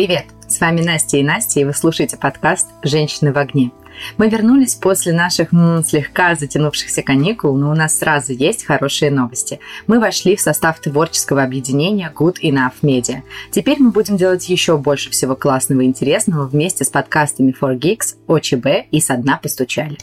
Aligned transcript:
Привет! 0.00 0.24
С 0.48 0.58
вами 0.62 0.80
Настя 0.80 1.18
и 1.18 1.22
Настя, 1.22 1.60
и 1.60 1.64
вы 1.64 1.74
слушаете 1.74 2.16
подкаст 2.16 2.68
«Женщины 2.82 3.34
в 3.34 3.36
огне». 3.36 3.70
Мы 4.16 4.30
вернулись 4.30 4.74
после 4.74 5.12
наших 5.12 5.52
м, 5.52 5.84
слегка 5.84 6.34
затянувшихся 6.36 7.02
каникул, 7.02 7.54
но 7.54 7.70
у 7.70 7.74
нас 7.74 7.98
сразу 7.98 8.32
есть 8.32 8.64
хорошие 8.64 9.10
новости. 9.10 9.60
Мы 9.86 10.00
вошли 10.00 10.36
в 10.36 10.40
состав 10.40 10.80
творческого 10.80 11.42
объединения 11.42 12.10
Good 12.16 12.36
Enough 12.42 12.80
Media. 12.80 13.20
Теперь 13.50 13.76
мы 13.78 13.90
будем 13.90 14.16
делать 14.16 14.48
еще 14.48 14.78
больше 14.78 15.10
всего 15.10 15.36
классного 15.36 15.82
и 15.82 15.84
интересного 15.84 16.46
вместе 16.46 16.86
с 16.86 16.88
подкастами 16.88 17.54
For 17.60 17.78
Geeks, 17.78 18.16
ОЧБ 18.26 18.90
и 18.90 19.02
«Со 19.02 19.18
дна 19.18 19.36
постучали». 19.36 19.98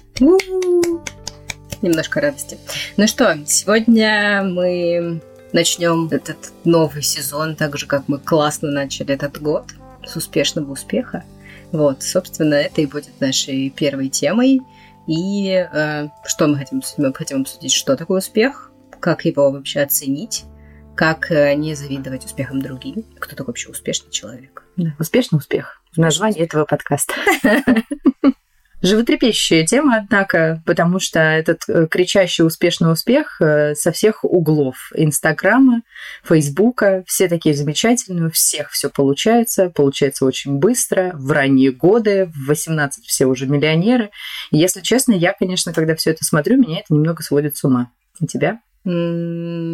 Немножко 1.82 2.22
радости. 2.22 2.60
Ну 2.98 3.08
что, 3.08 3.36
сегодня 3.48 4.44
мы 4.44 5.22
начнем 5.54 6.08
этот 6.12 6.52
новый 6.66 7.02
сезон, 7.02 7.56
так 7.56 7.80
же, 7.80 7.88
как 7.88 8.04
мы 8.08 8.20
классно 8.20 8.70
начали 8.70 9.16
этот 9.16 9.42
год, 9.42 9.66
с 10.08 10.16
успешного 10.16 10.72
успеха. 10.72 11.24
Вот, 11.72 12.04
собственно, 12.04 12.56
это 12.56 12.82
и 12.82 12.86
будет 12.86 13.20
нашей 13.20 13.70
первой 13.70 14.10
темой. 14.10 14.62
И 15.08 15.50
э, 15.50 16.08
что 16.26 16.48
мы 16.48 16.58
хотим? 16.58 16.82
Мы 16.98 17.14
хотим 17.14 17.42
обсудить, 17.42 17.74
что 17.74 17.96
такое 17.96 18.20
успех, 18.20 18.72
как 19.00 19.26
его 19.26 19.52
вообще 19.52 19.82
оценить, 19.82 20.46
как 20.96 21.32
э, 21.32 21.54
не 21.56 21.76
завидовать 21.76 22.26
успехам 22.26 22.62
другим, 22.62 23.06
кто 23.20 23.36
такой 23.36 23.48
вообще 23.52 23.70
успешный 23.70 24.12
человек. 24.12 24.64
Да, 24.76 24.96
успешный 25.00 25.38
успех 25.38 25.82
в 25.94 25.98
названии 25.98 26.42
этого 26.42 26.66
подкаста. 26.66 27.14
Животрепещущая 28.88 29.66
тема, 29.66 29.98
однако, 30.02 30.62
потому 30.66 31.00
что 31.00 31.20
этот 31.20 31.62
э, 31.68 31.88
кричащий 31.88 32.46
успешный 32.46 32.92
успех 32.92 33.42
э, 33.42 33.76
со 33.76 33.92
всех 33.92 34.24
углов 34.24 34.92
Инстаграма, 34.96 35.82
Фейсбука, 36.24 37.04
все 37.06 37.28
такие 37.28 37.54
замечательные, 37.54 38.28
у 38.28 38.32
всех 38.32 38.72
все 38.72 38.90
получается, 38.90 39.70
получается 39.70 40.26
очень 40.26 40.56
быстро, 40.56 41.12
в 41.16 41.32
ранние 41.32 41.72
годы, 41.72 42.32
в 42.34 42.48
18 42.48 43.06
все 43.06 43.26
уже 43.26 43.46
миллионеры. 43.48 44.12
Если 44.52 44.82
честно, 44.82 45.14
я, 45.14 45.34
конечно, 45.34 45.74
когда 45.74 45.96
все 45.96 46.12
это 46.12 46.24
смотрю, 46.24 46.58
меня 46.58 46.80
это 46.80 46.94
немного 46.94 47.24
сводит 47.24 47.58
с 47.58 47.64
ума. 47.64 47.92
И 48.20 48.28
тебя? 48.28 48.62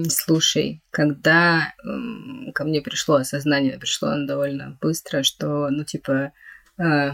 Слушай, 0.09 0.81
когда 0.89 1.73
ко 2.55 2.63
мне 2.63 2.81
пришло 2.81 3.15
осознание, 3.15 3.77
пришло 3.77 4.09
оно 4.09 4.25
довольно 4.25 4.77
быстро, 4.81 5.21
что, 5.21 5.69
ну, 5.69 5.83
типа, 5.83 6.31
э, 6.79 7.11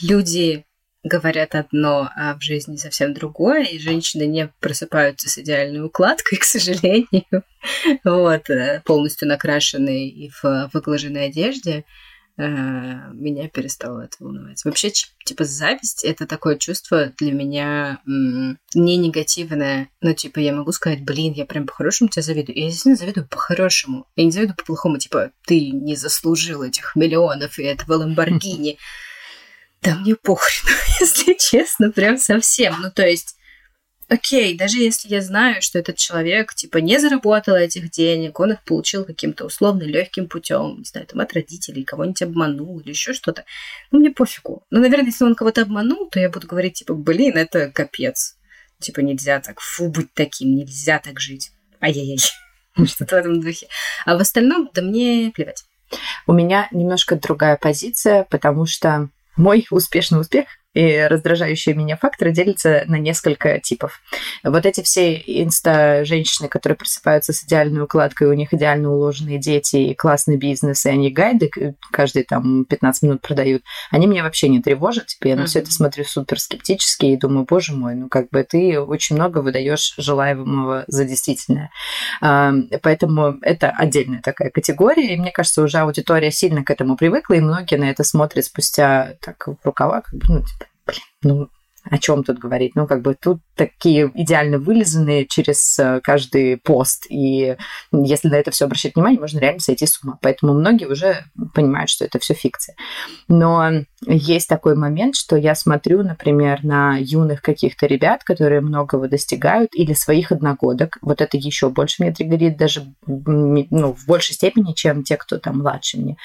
люди 0.00 0.66
говорят 1.06 1.54
одно, 1.54 2.10
а 2.16 2.34
в 2.36 2.42
жизни 2.42 2.76
совсем 2.76 3.14
другое, 3.14 3.64
и 3.64 3.78
женщины 3.78 4.26
не 4.26 4.52
просыпаются 4.60 5.28
с 5.28 5.38
идеальной 5.38 5.84
укладкой, 5.84 6.38
к 6.40 6.44
сожалению, 6.44 7.44
вот, 8.04 8.50
э, 8.50 8.82
полностью 8.84 9.28
накрашенной 9.28 10.08
и 10.08 10.30
в 10.30 10.70
выглаженной 10.72 11.26
одежде, 11.26 11.84
э, 12.38 12.42
меня 12.42 13.48
перестало 13.48 14.00
это 14.00 14.16
волновать. 14.20 14.64
Вообще, 14.64 14.90
типа, 15.24 15.44
зависть— 15.44 16.04
это 16.04 16.26
такое 16.26 16.56
чувство 16.56 17.12
для 17.18 17.32
меня 17.32 18.00
не 18.04 18.96
негативное. 18.96 19.88
Ну, 20.00 20.12
типа, 20.12 20.40
я 20.40 20.52
могу 20.52 20.72
сказать, 20.72 21.02
блин, 21.04 21.32
я 21.32 21.46
прям 21.46 21.66
по-хорошему 21.66 22.10
тебя 22.10 22.22
завидую. 22.22 22.58
Я 22.58 22.66
действительно 22.66 22.96
завидую 22.96 23.28
по-хорошему. 23.28 24.06
Я 24.16 24.24
не 24.24 24.32
завидую 24.32 24.56
по-плохому, 24.56 24.98
типа, 24.98 25.30
ты 25.46 25.70
не 25.70 25.96
заслужил 25.96 26.62
этих 26.62 26.94
миллионов 26.96 27.58
и 27.58 27.62
этого 27.62 27.94
Ламборгини. 27.94 28.78
Да 29.86 29.94
мне 29.94 30.16
похрен, 30.16 30.74
если 31.00 31.36
честно, 31.38 31.92
прям 31.92 32.18
совсем. 32.18 32.74
Ну, 32.80 32.90
то 32.90 33.06
есть, 33.06 33.36
окей, 34.08 34.56
даже 34.56 34.78
если 34.78 35.08
я 35.08 35.22
знаю, 35.22 35.62
что 35.62 35.78
этот 35.78 35.96
человек, 35.96 36.54
типа, 36.54 36.78
не 36.78 36.98
заработал 36.98 37.54
этих 37.54 37.92
денег, 37.92 38.40
он 38.40 38.52
их 38.52 38.64
получил 38.64 39.04
каким-то 39.04 39.44
условно 39.44 39.84
легким 39.84 40.26
путем, 40.26 40.78
не 40.78 40.84
знаю, 40.84 41.06
там, 41.06 41.20
от 41.20 41.32
родителей, 41.34 41.84
кого-нибудь 41.84 42.20
обманул 42.22 42.80
или 42.80 42.88
еще 42.88 43.12
что-то, 43.12 43.44
ну, 43.92 44.00
мне 44.00 44.10
пофигу. 44.10 44.64
Ну, 44.70 44.80
наверное, 44.80 45.06
если 45.06 45.24
он 45.24 45.36
кого-то 45.36 45.62
обманул, 45.62 46.10
то 46.10 46.18
я 46.18 46.30
буду 46.30 46.48
говорить, 46.48 46.74
типа, 46.74 46.94
блин, 46.94 47.36
это 47.36 47.70
капец. 47.70 48.36
Типа, 48.80 49.00
нельзя 49.00 49.38
так, 49.38 49.60
фу, 49.60 49.88
быть 49.88 50.12
таким, 50.14 50.56
нельзя 50.56 50.98
так 50.98 51.20
жить. 51.20 51.52
Ай-яй-яй. 51.80 52.18
Что-то 52.86 53.16
в 53.16 53.18
этом 53.20 53.40
духе. 53.40 53.68
А 54.04 54.16
в 54.16 54.20
остальном, 54.20 54.68
да 54.74 54.82
мне 54.82 55.30
плевать. 55.32 55.64
У 56.26 56.32
меня 56.32 56.66
немножко 56.72 57.14
другая 57.14 57.56
позиция, 57.56 58.24
потому 58.24 58.66
что 58.66 59.10
мой 59.36 59.66
успешный 59.70 60.20
успех 60.20 60.46
и 60.76 61.06
раздражающие 61.08 61.74
меня 61.74 61.96
факторы 61.96 62.32
делятся 62.32 62.84
на 62.86 62.96
несколько 62.96 63.58
типов. 63.60 64.02
Вот 64.44 64.66
эти 64.66 64.82
все 64.82 65.14
инста-женщины, 65.14 66.48
которые 66.48 66.76
просыпаются 66.76 67.32
с 67.32 67.44
идеальной 67.44 67.82
укладкой, 67.84 68.28
у 68.28 68.34
них 68.34 68.52
идеально 68.52 68.92
уложенные 68.92 69.38
дети 69.38 69.76
и 69.76 69.94
классный 69.94 70.36
бизнес, 70.36 70.84
и 70.84 70.90
они 70.90 71.10
гайды 71.10 71.50
каждые 71.90 72.24
там 72.24 72.66
15 72.66 73.02
минут 73.04 73.22
продают, 73.22 73.62
они 73.90 74.06
меня 74.06 74.22
вообще 74.22 74.50
не 74.50 74.60
тревожат. 74.60 75.06
Типа 75.06 75.28
я 75.28 75.36
на 75.36 75.46
все 75.46 75.60
это 75.60 75.72
смотрю 75.72 76.04
супер 76.04 76.38
скептически 76.38 77.06
и 77.06 77.16
думаю, 77.16 77.46
боже 77.48 77.72
мой, 77.72 77.94
ну 77.94 78.10
как 78.10 78.28
бы 78.28 78.42
ты 78.42 78.78
очень 78.78 79.16
много 79.16 79.38
выдаешь 79.38 79.94
желаемого 79.96 80.84
за 80.88 81.06
действительное. 81.06 81.70
Поэтому 82.20 83.38
это 83.40 83.70
отдельная 83.70 84.20
такая 84.20 84.50
категория, 84.50 85.14
и 85.14 85.16
мне 85.16 85.30
кажется, 85.30 85.62
уже 85.62 85.78
аудитория 85.78 86.30
сильно 86.30 86.62
к 86.62 86.70
этому 86.70 86.98
привыкла, 86.98 87.32
и 87.32 87.40
многие 87.40 87.76
на 87.76 87.90
это 87.90 88.04
смотрят 88.04 88.44
спустя 88.44 89.14
так 89.22 89.48
рукава, 89.64 90.02
как 90.02 90.14
бы, 90.14 90.26
ну, 90.28 90.40
типа, 90.40 90.65
ну 91.26 91.48
о 91.88 91.98
чем 91.98 92.24
тут 92.24 92.38
говорить? 92.38 92.74
Ну, 92.74 92.86
как 92.86 93.02
бы 93.02 93.14
тут 93.14 93.40
такие 93.54 94.10
идеально 94.14 94.58
вылизанные 94.58 95.24
через 95.24 95.78
э, 95.78 96.00
каждый 96.02 96.56
пост. 96.56 97.06
И 97.08 97.56
если 97.92 98.28
на 98.28 98.34
это 98.34 98.50
все 98.50 98.64
обращать 98.64 98.94
внимание, 98.96 99.20
можно 99.20 99.38
реально 99.38 99.60
сойти 99.60 99.86
с 99.86 100.02
ума. 100.02 100.18
Поэтому 100.20 100.52
многие 100.52 100.86
уже 100.86 101.24
понимают, 101.54 101.88
что 101.88 102.04
это 102.04 102.18
все 102.18 102.34
фикция. 102.34 102.74
Но 103.28 103.70
есть 104.06 104.48
такой 104.48 104.74
момент, 104.74 105.14
что 105.14 105.36
я 105.36 105.54
смотрю, 105.54 106.02
например, 106.02 106.64
на 106.64 106.96
юных 106.98 107.40
каких-то 107.40 107.86
ребят, 107.86 108.24
которые 108.24 108.60
многого 108.60 109.08
достигают, 109.08 109.70
или 109.74 109.92
своих 109.92 110.32
одногодок. 110.32 110.98
Вот 111.02 111.20
это 111.20 111.36
еще 111.36 111.70
больше 111.70 112.02
меня 112.02 112.12
триггерит, 112.12 112.56
даже 112.56 112.84
ну, 113.06 113.94
в 113.94 114.06
большей 114.06 114.34
степени, 114.34 114.72
чем 114.72 115.04
те, 115.04 115.16
кто 115.16 115.38
там 115.38 115.58
младше 115.58 115.98
мне. 115.98 116.16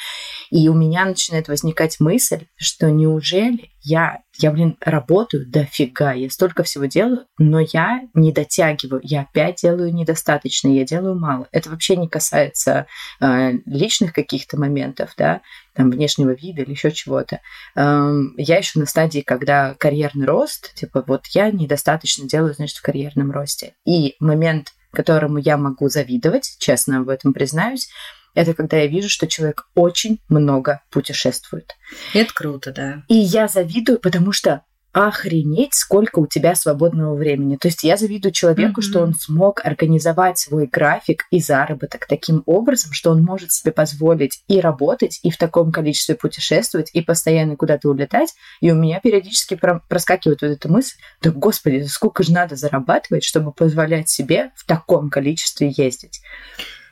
И 0.49 0.67
у 0.69 0.73
меня 0.73 1.05
начинает 1.05 1.47
возникать 1.47 1.99
мысль, 1.99 2.45
что 2.57 2.89
неужели 2.89 3.69
я, 3.83 4.21
я, 4.37 4.51
блин, 4.51 4.77
работаю 4.79 5.45
дофига, 5.47 6.13
я 6.13 6.29
столько 6.29 6.63
всего 6.63 6.85
делаю, 6.85 7.25
но 7.37 7.59
я 7.59 8.01
не 8.13 8.31
дотягиваю, 8.31 9.01
я 9.03 9.21
опять 9.21 9.61
делаю 9.61 9.93
недостаточно, 9.93 10.67
я 10.69 10.85
делаю 10.85 11.19
мало. 11.19 11.47
Это 11.51 11.69
вообще 11.69 11.95
не 11.95 12.07
касается 12.07 12.85
э, 13.19 13.53
личных 13.65 14.13
каких-то 14.13 14.59
моментов, 14.59 15.13
да, 15.17 15.41
там 15.73 15.89
внешнего 15.89 16.31
вида 16.31 16.61
или 16.61 16.71
еще 16.71 16.91
чего-то. 16.91 17.41
Э, 17.75 18.11
я 18.37 18.57
еще 18.57 18.79
на 18.79 18.85
стадии, 18.85 19.21
когда 19.21 19.73
карьерный 19.73 20.27
рост, 20.27 20.75
типа 20.75 21.03
вот 21.07 21.25
я 21.27 21.49
недостаточно 21.49 22.27
делаю, 22.27 22.53
значит, 22.53 22.77
в 22.77 22.83
карьерном 22.83 23.31
росте. 23.31 23.73
И 23.85 24.15
момент, 24.19 24.73
которому 24.91 25.37
я 25.39 25.57
могу 25.57 25.89
завидовать, 25.89 26.55
честно 26.59 27.03
в 27.03 27.09
этом 27.09 27.33
признаюсь, 27.33 27.89
это 28.33 28.53
когда 28.53 28.77
я 28.77 28.87
вижу, 28.87 29.09
что 29.09 29.27
человек 29.27 29.67
очень 29.75 30.19
много 30.29 30.81
путешествует. 30.89 31.75
Это 32.13 32.33
круто, 32.33 32.71
да. 32.71 33.03
И 33.07 33.15
я 33.15 33.47
завидую, 33.47 33.99
потому 33.99 34.31
что 34.31 34.63
охренеть, 34.93 35.73
сколько 35.73 36.19
у 36.19 36.27
тебя 36.27 36.53
свободного 36.53 37.15
времени. 37.15 37.55
То 37.55 37.69
есть 37.69 37.83
я 37.83 37.95
завидую 37.95 38.33
человеку, 38.33 38.81
mm-hmm. 38.81 38.83
что 38.83 39.01
он 39.01 39.13
смог 39.13 39.63
организовать 39.63 40.37
свой 40.37 40.67
график 40.67 41.25
и 41.31 41.39
заработок 41.39 42.05
таким 42.07 42.43
образом, 42.45 42.91
что 42.91 43.11
он 43.11 43.21
может 43.21 43.53
себе 43.53 43.71
позволить 43.71 44.43
и 44.47 44.59
работать, 44.59 45.19
и 45.23 45.31
в 45.31 45.37
таком 45.37 45.71
количестве 45.71 46.15
путешествовать, 46.15 46.89
и 46.93 47.01
постоянно 47.01 47.55
куда-то 47.55 47.89
улетать. 47.89 48.33
И 48.59 48.71
у 48.71 48.75
меня 48.75 48.99
периодически 48.99 49.55
проскакивает 49.87 50.41
вот 50.41 50.51
эта 50.51 50.69
мысль, 50.69 50.95
да 51.21 51.31
господи, 51.31 51.83
сколько 51.83 52.23
же 52.23 52.33
надо 52.33 52.55
зарабатывать, 52.57 53.23
чтобы 53.23 53.53
позволять 53.53 54.09
себе 54.09 54.51
в 54.55 54.65
таком 54.65 55.09
количестве 55.09 55.73
ездить. 55.75 56.21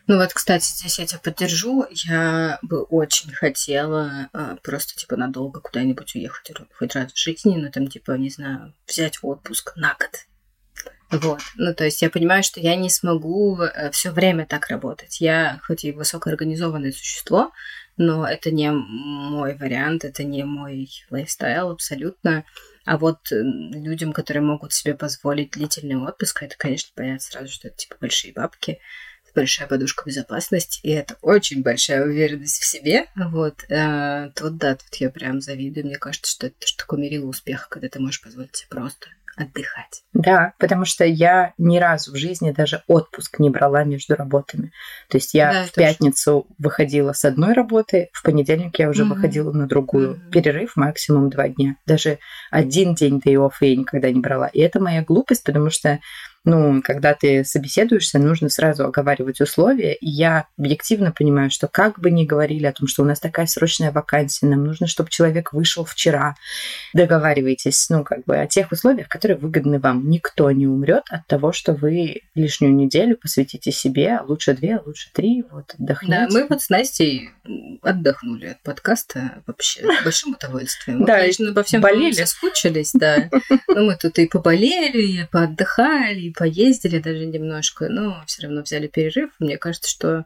Ну 0.10 0.18
вот, 0.18 0.34
кстати, 0.34 0.66
здесь 0.66 0.98
я 0.98 1.06
тебя 1.06 1.20
поддержу. 1.20 1.86
Я 1.92 2.58
бы 2.64 2.82
очень 2.82 3.32
хотела 3.32 4.28
а, 4.34 4.56
просто, 4.64 4.96
типа, 4.96 5.16
надолго 5.16 5.62
куда-нибудь 5.62 6.16
уехать, 6.16 6.52
хоть 6.74 6.96
раз 6.96 7.14
в 7.14 7.18
жизни, 7.20 7.56
ну, 7.56 7.70
там, 7.70 7.86
типа, 7.86 8.14
не 8.14 8.32
знаю, 8.32 8.74
взять 8.88 9.20
отпуск 9.22 9.74
на 9.76 9.96
год. 10.00 11.22
Вот. 11.22 11.42
Ну, 11.58 11.76
то 11.76 11.84
есть 11.84 12.02
я 12.02 12.10
понимаю, 12.10 12.42
что 12.42 12.60
я 12.60 12.76
не 12.76 12.90
смогу 12.90 13.62
э, 13.62 13.92
все 13.92 14.10
время 14.10 14.48
так 14.48 14.70
работать. 14.70 15.22
Я 15.22 15.60
хоть 15.68 15.84
и 15.84 15.92
высокоорганизованное 15.92 16.92
существо, 16.92 17.52
но 17.96 18.28
это 18.28 18.50
не 18.50 18.72
мой 18.72 19.56
вариант, 19.58 20.06
это 20.06 20.24
не 20.24 20.44
мой 20.44 20.90
лайфстайл 21.12 21.70
абсолютно. 21.70 22.46
А 22.84 22.98
вот 22.98 23.20
людям, 23.30 24.12
которые 24.14 24.42
могут 24.42 24.74
себе 24.74 24.96
позволить 24.96 25.52
длительный 25.52 25.98
отпуск, 25.98 26.42
это, 26.42 26.56
конечно, 26.58 26.90
понятно 26.96 27.20
сразу, 27.20 27.54
что 27.54 27.68
это 27.68 27.78
типа 27.78 27.98
большие 28.02 28.34
бабки 28.34 28.80
большая 29.40 29.68
подушка 29.68 30.04
безопасности, 30.06 30.82
и 30.84 30.92
это 30.92 31.16
очень 31.22 31.64
большая 31.64 32.06
уверенность 32.06 32.62
в 32.62 32.66
себе, 32.66 33.06
вот, 33.16 33.64
э, 33.70 34.32
то 34.36 34.50
да, 34.50 34.76
тут 34.76 34.96
я 34.96 35.10
прям 35.10 35.40
завидую. 35.40 35.86
Мне 35.86 35.98
кажется, 35.98 36.30
что 36.30 36.48
это 36.48 36.58
такое 36.78 37.00
мерило 37.00 37.28
успеха, 37.28 37.68
когда 37.70 37.88
ты 37.88 38.02
можешь 38.02 38.22
позволить 38.22 38.56
себе 38.56 38.68
просто 38.70 39.08
отдыхать. 39.38 40.04
Да, 40.12 40.52
потому 40.60 40.84
что 40.84 41.06
я 41.06 41.54
ни 41.58 41.78
разу 41.78 42.12
в 42.12 42.18
жизни 42.18 42.52
даже 42.52 42.84
отпуск 42.88 43.40
не 43.40 43.50
брала 43.50 43.86
между 43.86 44.16
работами. 44.16 44.74
То 45.08 45.16
есть 45.16 45.34
я 45.34 45.54
да, 45.54 45.64
в 45.64 45.72
пятницу 45.72 46.42
точно. 46.42 46.56
выходила 46.60 47.14
с 47.14 47.24
одной 47.24 47.54
работы, 47.54 48.10
в 48.12 48.22
понедельник 48.22 48.78
я 48.78 48.90
уже 48.90 49.04
угу. 49.04 49.14
выходила 49.14 49.54
на 49.54 49.68
другую. 49.68 50.14
Угу. 50.14 50.32
Перерыв 50.32 50.76
максимум 50.76 51.30
два 51.30 51.48
дня. 51.48 51.78
Даже 51.86 52.20
один 52.52 52.96
день 52.96 53.22
day 53.26 53.36
off 53.36 53.54
я 53.62 53.78
никогда 53.78 54.12
не 54.12 54.20
брала. 54.20 54.48
И 54.48 54.60
это 54.60 54.82
моя 54.82 55.04
глупость, 55.04 55.46
потому 55.46 55.70
что 55.70 56.00
ну, 56.46 56.82
когда 56.84 57.14
ты 57.14 57.44
собеседуешься, 57.44 58.20
нужно 58.20 58.50
сразу 58.50 58.86
оговаривать 58.86 59.42
условия. 59.42 59.94
И 59.96 60.08
я 60.08 60.48
объективно 60.58 61.12
понимаю, 61.12 61.52
что 61.52 61.68
как 61.68 62.00
бы 62.00 62.12
ни 62.12 62.26
говорили 62.26 62.66
о 62.66 62.74
том, 62.74 62.88
что 62.88 63.04
у 63.04 63.06
нас 63.06 63.20
такая 63.20 63.46
срочная 63.46 63.92
вакансия, 63.92 64.48
нам 64.48 64.64
нужно, 64.64 64.88
чтобы 64.88 65.10
человек 65.10 65.54
вышел 65.54 65.84
вчера, 65.86 66.36
договаривайтесь, 66.94 67.90
ну, 67.90 68.04
как 68.04 68.24
бы 68.26 68.38
о 68.38 68.48
тех 68.48 68.72
условиях, 68.72 69.08
которые 69.08 69.38
выгодны 69.38 69.80
вам. 69.80 70.10
Никто 70.10 70.50
не 70.52 70.68
умрет 70.68 71.04
от 71.10 71.28
того, 71.28 71.52
что 71.52 71.74
вы 71.74 72.22
лишнюю 72.36 72.74
неделю 72.74 73.18
посвятите 73.18 73.72
себе, 73.72 74.18
а 74.18 74.24
лучше 74.24 74.54
две, 74.54 74.78
а 74.78 74.84
лучше 74.86 75.10
три, 75.14 75.44
вот, 75.52 75.76
отдохните. 75.78 76.14
Да, 76.14 76.28
мы 76.32 76.48
вот 76.48 76.62
с 76.62 76.70
Настей 76.70 77.32
отдохнули 77.82 78.48
от 78.48 78.62
подкаста 78.64 79.44
вообще 79.46 79.82
с 79.82 80.04
большим 80.04 80.34
удовольствием. 80.34 81.06
Да, 81.10 81.20
конечно, 81.20 81.54
по 81.54 81.64
всем 81.64 81.82
болели. 81.82 82.12
соскучились, 82.12 82.92
да. 82.94 83.30
Ну, 83.68 83.86
мы 83.86 83.98
тут 84.00 84.20
и 84.20 84.28
поболели, 84.28 85.22
и 85.22 85.26
поотдыхали, 85.26 86.29
и 86.30 86.34
поездили 86.34 87.00
даже 87.00 87.26
немножко, 87.26 87.90
но 87.90 88.24
все 88.26 88.44
равно 88.44 88.62
взяли 88.62 88.88
перерыв. 88.88 89.32
Мне 89.40 89.58
кажется, 89.58 89.90
что 89.90 90.26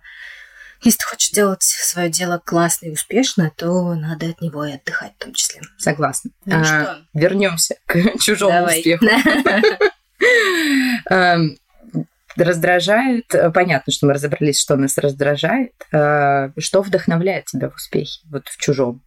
если 0.82 1.00
ты 1.00 1.06
хочешь 1.06 1.32
делать 1.32 1.64
свое 1.64 2.10
дело 2.10 2.42
классно 2.44 2.88
и 2.88 2.92
успешно, 2.92 3.52
то 3.56 3.94
надо 3.96 4.30
от 4.30 4.42
него 4.42 4.66
и 4.66 4.74
отдыхать 4.74 5.14
в 5.18 5.24
том 5.24 5.34
числе. 5.34 5.62
Согласна. 5.78 6.32
Ну, 6.46 6.60
а, 6.60 6.64
что? 6.64 7.02
Вернемся 7.14 7.76
к 7.86 8.18
чужому 8.20 8.52
Давай. 8.52 8.80
успеху. 8.80 9.06
Эм, 11.10 11.58
раздражает, 12.36 13.26
понятно, 13.54 13.94
что 13.94 14.08
мы 14.08 14.14
разобрались, 14.14 14.60
что 14.60 14.76
нас 14.76 14.98
раздражает. 14.98 15.74
Э, 15.92 16.50
что 16.58 16.82
вдохновляет 16.82 17.46
тебя 17.46 17.70
в 17.70 17.76
успехе, 17.76 18.20
вот 18.30 18.48
в 18.48 18.58
чужом? 18.58 19.02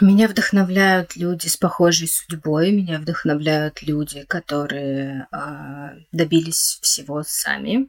Меня 0.00 0.28
вдохновляют 0.28 1.14
люди 1.14 1.46
с 1.46 1.58
похожей 1.58 2.08
судьбой, 2.08 2.72
меня 2.72 2.98
вдохновляют 2.98 3.82
люди, 3.82 4.24
которые 4.24 5.26
э, 5.30 6.00
добились 6.10 6.78
всего 6.80 7.22
сами. 7.22 7.88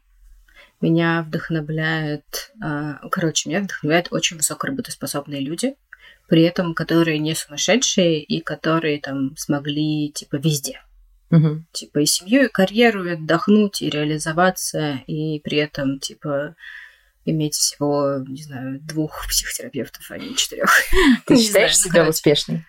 Меня 0.81 1.23
вдохновляют, 1.25 2.51
э, 2.61 2.95
короче, 3.09 3.47
меня 3.47 3.61
вдохновляют 3.61 4.09
очень 4.11 4.37
высокоработоспособные 4.37 5.39
люди, 5.39 5.75
при 6.27 6.41
этом 6.41 6.73
которые 6.73 7.17
не 7.19 7.33
сумасшедшие 7.33 8.21
и 8.21 8.41
которые 8.41 8.99
там 8.99 9.37
смогли 9.37 10.11
типа 10.11 10.35
везде. 10.35 10.81
Угу. 11.29 11.63
Типа 11.71 11.99
и 11.99 12.05
семью, 12.05 12.45
и 12.45 12.49
карьеру, 12.49 13.05
и 13.05 13.11
отдохнуть, 13.11 13.81
и 13.81 13.89
реализоваться, 13.89 14.99
и 15.07 15.39
при 15.39 15.59
этом 15.59 15.99
типа 15.99 16.55
иметь 17.25 17.56
всего, 17.56 18.23
не 18.27 18.44
знаю, 18.44 18.79
двух 18.81 19.27
психотерапевтов, 19.27 20.09
а 20.09 20.18
не 20.18 20.35
четырех. 20.35 20.71
Ты 21.25 21.38
считаешь 21.38 21.77
себя 21.77 22.07
успешной? 22.07 22.65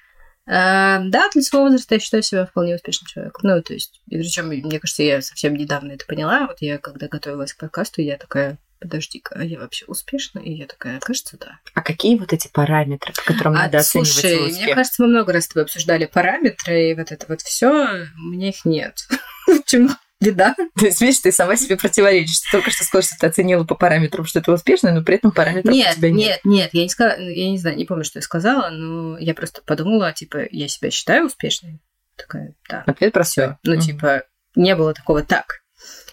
А, 0.46 1.00
да, 1.04 1.28
для 1.32 1.42
своего 1.42 1.66
возраста 1.66 1.94
я 1.94 2.00
считаю 2.00 2.22
себя 2.22 2.46
вполне 2.46 2.74
успешным 2.74 3.06
человеком. 3.06 3.40
Ну, 3.44 3.62
то 3.62 3.74
есть, 3.74 4.02
и 4.08 4.16
причем, 4.16 4.48
мне 4.48 4.80
кажется, 4.80 5.02
я 5.02 5.22
совсем 5.22 5.54
недавно 5.54 5.92
это 5.92 6.04
поняла. 6.04 6.46
Вот 6.46 6.56
я, 6.60 6.78
когда 6.78 7.06
готовилась 7.06 7.52
к 7.52 7.58
подкасту, 7.58 8.02
я 8.02 8.16
такая, 8.16 8.58
подожди-ка, 8.80 9.36
а 9.38 9.44
я 9.44 9.60
вообще 9.60 9.84
успешна? 9.86 10.40
И 10.40 10.52
я 10.52 10.66
такая, 10.66 10.98
кажется, 10.98 11.36
да. 11.38 11.60
А 11.74 11.82
какие 11.82 12.18
вот 12.18 12.32
эти 12.32 12.48
параметры, 12.48 13.12
по 13.14 13.22
которым 13.22 13.54
а, 13.54 13.62
надо 13.62 13.78
оценивать 13.78 14.10
слушай, 14.10 14.48
успех? 14.48 14.64
мне 14.64 14.74
кажется, 14.74 15.02
мы 15.02 15.08
много 15.08 15.32
раз 15.32 15.44
с 15.44 15.48
тобой 15.48 15.62
обсуждали 15.62 16.06
параметры, 16.06 16.90
и 16.90 16.94
вот 16.94 17.12
это 17.12 17.24
вот 17.28 17.40
все, 17.42 18.06
у 18.16 18.28
меня 18.28 18.48
их 18.48 18.64
нет. 18.64 18.96
Почему? 19.46 19.90
Беда. 20.22 20.54
То 20.78 20.86
есть, 20.86 21.00
видишь, 21.00 21.20
ты 21.20 21.32
сама 21.32 21.56
себе 21.56 21.76
противоречишь. 21.76 22.40
Ты 22.40 22.50
только 22.52 22.70
что 22.70 22.84
сказала, 22.84 23.02
что 23.02 23.16
ты 23.18 23.26
оценила 23.26 23.64
по 23.64 23.74
параметрам, 23.74 24.24
что 24.24 24.38
это 24.38 24.52
успешно, 24.52 24.92
но 24.92 25.02
при 25.02 25.16
этом 25.16 25.32
параметров 25.32 25.74
нет, 25.74 25.92
у 25.92 25.96
тебя 25.96 26.10
нет. 26.10 26.18
Нет, 26.18 26.40
нет, 26.44 26.70
я 26.72 26.82
не 26.82 26.88
сказала, 26.88 27.18
я 27.20 27.50
не 27.50 27.58
знаю, 27.58 27.76
не 27.76 27.84
помню, 27.84 28.04
что 28.04 28.18
я 28.18 28.22
сказала, 28.22 28.70
но 28.70 29.18
я 29.18 29.34
просто 29.34 29.62
подумала, 29.64 30.12
типа, 30.12 30.46
я 30.50 30.68
себя 30.68 30.90
считаю 30.90 31.26
успешной. 31.26 31.80
Такая, 32.16 32.54
да. 32.68 32.84
Ответ 32.86 33.12
простой. 33.12 33.56
Ну, 33.64 33.76
типа, 33.76 34.24
не 34.54 34.74
было 34.76 34.94
такого 34.94 35.22
так. 35.22 35.62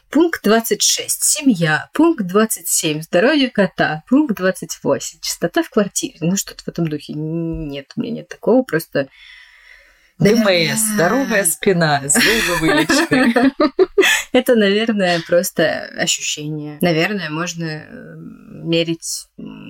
Пункт 0.09 0.41
26. 0.43 1.23
Семья. 1.23 1.89
Пункт 1.93 2.25
27. 2.25 3.03
Здоровье 3.03 3.49
кота. 3.49 4.03
Пункт 4.09 4.35
28. 4.35 5.19
Чистота 5.21 5.61
в 5.61 5.69
квартире. 5.69 6.17
Ну, 6.21 6.35
что-то 6.35 6.63
в 6.63 6.67
этом 6.67 6.87
духе. 6.87 7.13
Нет, 7.13 7.91
у 7.95 8.01
меня 8.01 8.13
нет 8.13 8.27
такого. 8.27 8.63
Просто 8.63 9.09
ДМС, 10.19 10.79
здоровая 10.93 11.45
спина, 11.45 12.01
зубы 12.05 12.59
вылечены. 12.59 13.53
Это, 14.33 14.55
наверное, 14.55 15.21
просто 15.21 15.89
ощущение. 15.97 16.77
Наверное, 16.81 17.29
можно 17.29 17.63
э, 17.63 18.15
мерить 18.17 19.27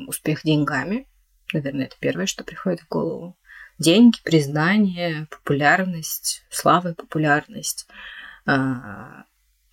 успех 0.07 0.41
деньгами. 0.43 1.07
Наверное, 1.53 1.85
это 1.85 1.95
первое, 1.99 2.25
что 2.25 2.43
приходит 2.43 2.81
в 2.81 2.87
голову. 2.89 3.37
Деньги, 3.79 4.17
признание, 4.23 5.27
популярность, 5.31 6.43
слава 6.49 6.89
и 6.89 6.95
популярность. 6.95 7.87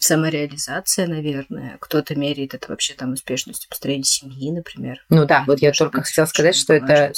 Самореализация, 0.06 1.06
наверное. 1.06 1.76
Кто-то 1.80 2.14
меряет 2.14 2.54
это 2.54 2.68
вообще 2.68 2.94
там 2.94 3.12
успешностью 3.12 3.68
построения 3.68 4.04
семьи, 4.04 4.52
например. 4.52 5.04
Ну 5.08 5.24
да, 5.26 5.44
вот 5.46 5.60
я 5.60 5.72
только 5.72 6.02
хотела 6.02 6.26
сказать, 6.26 6.54
что 6.54 6.74
это 6.74 7.12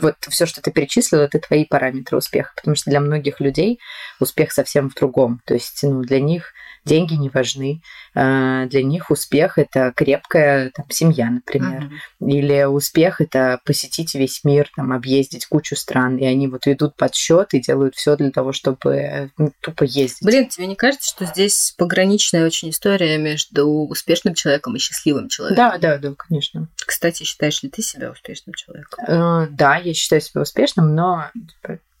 вот 0.00 0.16
все, 0.28 0.46
что 0.46 0.60
ты 0.60 0.70
перечислила, 0.70 1.22
это 1.22 1.38
твои 1.38 1.64
параметры 1.64 2.18
успеха, 2.18 2.52
потому 2.56 2.76
что 2.76 2.90
для 2.90 3.00
многих 3.00 3.40
людей 3.40 3.78
успех 4.18 4.52
совсем 4.52 4.90
в 4.90 4.94
другом. 4.94 5.40
То 5.46 5.54
есть, 5.54 5.82
ну, 5.82 6.02
для 6.02 6.20
них 6.20 6.52
деньги 6.84 7.14
не 7.14 7.28
важны. 7.28 7.82
А, 8.14 8.66
для 8.66 8.82
них 8.82 9.10
успех 9.10 9.58
это 9.58 9.92
крепкая 9.94 10.70
там, 10.74 10.86
семья, 10.90 11.30
например. 11.30 11.90
Uh-huh. 12.20 12.28
Или 12.28 12.64
успех 12.64 13.20
это 13.20 13.60
посетить 13.64 14.14
весь 14.14 14.44
мир, 14.44 14.70
там, 14.74 14.92
объездить 14.92 15.46
кучу 15.46 15.76
стран. 15.76 16.16
И 16.16 16.24
они 16.24 16.48
вот 16.48 16.66
идут 16.66 16.96
под 16.96 17.14
счет 17.14 17.54
и 17.54 17.60
делают 17.60 17.94
все 17.94 18.16
для 18.16 18.30
того, 18.30 18.52
чтобы 18.52 19.30
ну, 19.36 19.52
тупо 19.60 19.84
ездить. 19.84 20.22
Блин, 20.22 20.48
тебе 20.48 20.66
не 20.66 20.76
кажется, 20.76 21.08
что 21.08 21.26
здесь 21.26 21.74
пограничная 22.10 22.44
очень 22.44 22.70
история 22.70 23.18
между 23.18 23.66
успешным 23.66 24.34
человеком 24.34 24.74
и 24.74 24.78
счастливым 24.78 25.28
человеком? 25.28 25.56
Да, 25.56 25.78
да, 25.78 25.98
да, 25.98 26.14
конечно. 26.16 26.68
Кстати, 26.76 27.22
считаешь 27.22 27.62
ли 27.62 27.70
ты 27.70 27.82
себя 27.82 28.10
успешным 28.10 28.54
человеком? 28.54 29.04
Uh, 29.08 29.46
да, 29.50 29.76
я 29.76 29.94
считаю 29.94 30.20
себя 30.20 30.42
успешным, 30.42 30.94
но 30.94 31.30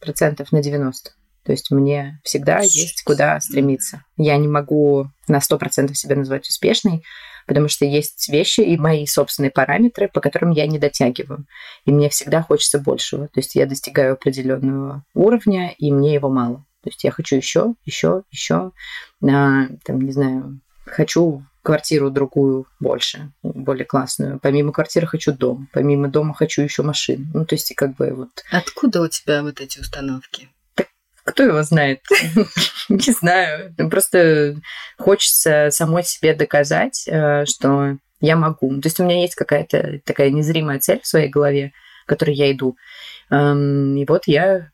процентов 0.00 0.50
на 0.50 0.62
90. 0.62 1.12
То 1.44 1.52
есть 1.52 1.70
мне 1.70 2.20
всегда 2.24 2.58
есть 2.60 3.02
куда 3.04 3.38
стремиться. 3.40 4.04
Я 4.16 4.36
не 4.36 4.48
могу 4.48 5.10
на 5.28 5.38
100% 5.38 5.94
себя 5.94 6.16
назвать 6.16 6.48
успешной, 6.48 7.04
потому 7.46 7.68
что 7.68 7.84
есть 7.84 8.28
вещи 8.28 8.60
и 8.60 8.76
мои 8.76 9.06
собственные 9.06 9.50
параметры, 9.50 10.08
по 10.08 10.20
которым 10.20 10.50
я 10.50 10.66
не 10.66 10.78
дотягиваю. 10.78 11.46
И 11.84 11.92
мне 11.92 12.08
всегда 12.08 12.42
хочется 12.42 12.78
большего. 12.78 13.28
То 13.28 13.38
есть 13.40 13.54
я 13.54 13.66
достигаю 13.66 14.14
определенного 14.14 15.04
уровня, 15.14 15.72
и 15.78 15.92
мне 15.92 16.14
его 16.14 16.28
мало. 16.28 16.64
То 16.82 16.90
есть 16.90 17.04
я 17.04 17.10
хочу 17.10 17.36
еще, 17.36 17.74
еще, 17.84 18.22
еще, 18.30 18.72
а, 19.22 19.66
там, 19.84 20.00
не 20.00 20.12
знаю, 20.12 20.60
хочу 20.86 21.44
квартиру 21.62 22.10
другую 22.10 22.66
больше, 22.80 23.32
более 23.42 23.84
классную. 23.84 24.40
Помимо 24.40 24.72
квартиры 24.72 25.06
хочу 25.06 25.32
дом, 25.32 25.68
помимо 25.72 26.08
дома 26.08 26.34
хочу 26.34 26.62
еще 26.62 26.82
машину. 26.82 27.26
Ну, 27.34 27.44
то 27.44 27.54
есть 27.54 27.74
как 27.74 27.96
бы 27.96 28.12
вот... 28.14 28.30
Откуда 28.50 29.02
у 29.02 29.08
тебя 29.08 29.42
вот 29.42 29.60
эти 29.60 29.78
установки? 29.78 30.48
Кто 31.24 31.42
его 31.42 31.62
знает? 31.62 32.00
Не 32.88 33.12
знаю. 33.12 33.74
Просто 33.90 34.56
хочется 34.98 35.68
самой 35.70 36.02
себе 36.02 36.34
доказать, 36.34 37.06
э, 37.06 37.44
что 37.44 37.98
я 38.20 38.36
могу. 38.36 38.80
То 38.80 38.86
есть 38.86 38.98
у 39.00 39.04
меня 39.04 39.20
есть 39.20 39.34
какая-то 39.34 40.00
такая 40.04 40.30
незримая 40.30 40.78
цель 40.78 41.00
в 41.02 41.06
своей 41.06 41.28
голове, 41.28 41.72
к 42.06 42.08
которой 42.08 42.34
я 42.34 42.50
иду. 42.50 42.76
Эм, 43.30 43.96
и 43.96 44.04
вот 44.06 44.22
я 44.26 44.70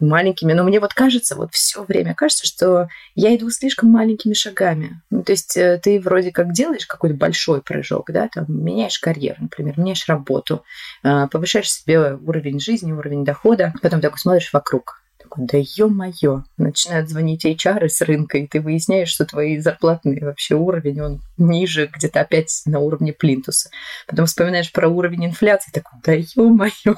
маленькими, 0.00 0.52
но 0.52 0.64
мне 0.64 0.80
вот 0.80 0.94
кажется, 0.94 1.36
вот 1.36 1.52
все 1.52 1.84
время 1.84 2.14
кажется, 2.14 2.46
что 2.46 2.88
я 3.14 3.34
иду 3.34 3.50
слишком 3.50 3.90
маленькими 3.90 4.34
шагами. 4.34 5.00
Ну, 5.10 5.22
то 5.22 5.32
есть 5.32 5.56
э, 5.56 5.80
ты 5.82 6.00
вроде 6.00 6.30
как 6.30 6.52
делаешь 6.52 6.86
какой-то 6.86 7.16
большой 7.16 7.62
прыжок, 7.62 8.10
да, 8.10 8.28
там 8.32 8.46
меняешь 8.48 8.98
карьеру, 8.98 9.38
например, 9.42 9.78
меняешь 9.78 10.08
работу, 10.08 10.64
э, 11.02 11.26
повышаешь 11.30 11.70
себе 11.70 12.14
уровень 12.14 12.60
жизни, 12.60 12.92
уровень 12.92 13.24
дохода, 13.24 13.72
потом 13.82 14.00
такой 14.00 14.18
смотришь 14.18 14.52
вокруг, 14.52 15.01
такой, 15.32 15.46
да 15.46 15.58
ё-моё, 15.58 16.44
начинают 16.56 17.08
звонить 17.08 17.44
HR 17.44 17.88
с 17.88 18.00
рынка, 18.02 18.38
и 18.38 18.46
ты 18.46 18.60
выясняешь, 18.60 19.08
что 19.08 19.24
твои 19.24 19.58
зарплатные 19.58 20.20
вообще 20.24 20.54
уровень, 20.54 21.00
он 21.00 21.20
ниже, 21.36 21.90
где-то 21.92 22.20
опять 22.20 22.62
на 22.66 22.78
уровне 22.80 23.12
плинтуса. 23.12 23.70
Потом 24.06 24.26
вспоминаешь 24.26 24.72
про 24.72 24.88
уровень 24.88 25.26
инфляции, 25.26 25.70
такой, 25.72 25.98
да 26.04 26.12
ё-моё. 26.12 26.94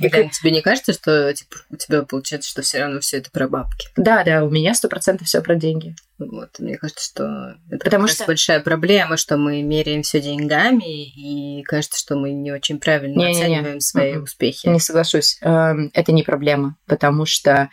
И 0.00 0.08
как... 0.08 0.30
тебе 0.30 0.50
не 0.50 0.62
кажется, 0.62 0.92
что 0.92 1.32
типа, 1.32 1.56
у 1.70 1.76
тебя 1.76 2.02
получается, 2.02 2.50
что 2.50 2.62
все 2.62 2.80
равно 2.80 3.00
все 3.00 3.18
это 3.18 3.30
про 3.30 3.48
бабки? 3.48 3.88
Да, 3.96 4.24
да, 4.24 4.44
у 4.44 4.50
меня 4.50 4.74
сто 4.74 4.88
процентов 4.88 5.26
все 5.26 5.42
про 5.42 5.54
деньги. 5.54 5.94
Вот, 6.18 6.58
мне 6.60 6.78
кажется, 6.78 7.04
что 7.04 7.56
это 7.70 7.84
Потому 7.84 8.06
что 8.06 8.24
большая 8.24 8.60
проблема, 8.60 9.16
что 9.18 9.36
мы 9.36 9.62
меряем 9.62 10.02
все 10.02 10.20
деньгами, 10.20 11.04
и 11.04 11.62
кажется, 11.64 11.98
что 11.98 12.16
мы 12.16 12.32
не 12.32 12.52
очень 12.52 12.80
правильно 12.80 13.18
не, 13.18 13.30
оцениваем 13.32 13.64
не, 13.64 13.74
не. 13.74 13.80
свои 13.80 14.14
mm-hmm. 14.14 14.22
успехи. 14.22 14.66
Не 14.68 14.80
соглашусь. 14.80 15.38
Эм, 15.42 15.90
это 15.92 16.12
не 16.12 16.22
проблема, 16.22 16.76
потому 16.86 17.26
что 17.26 17.68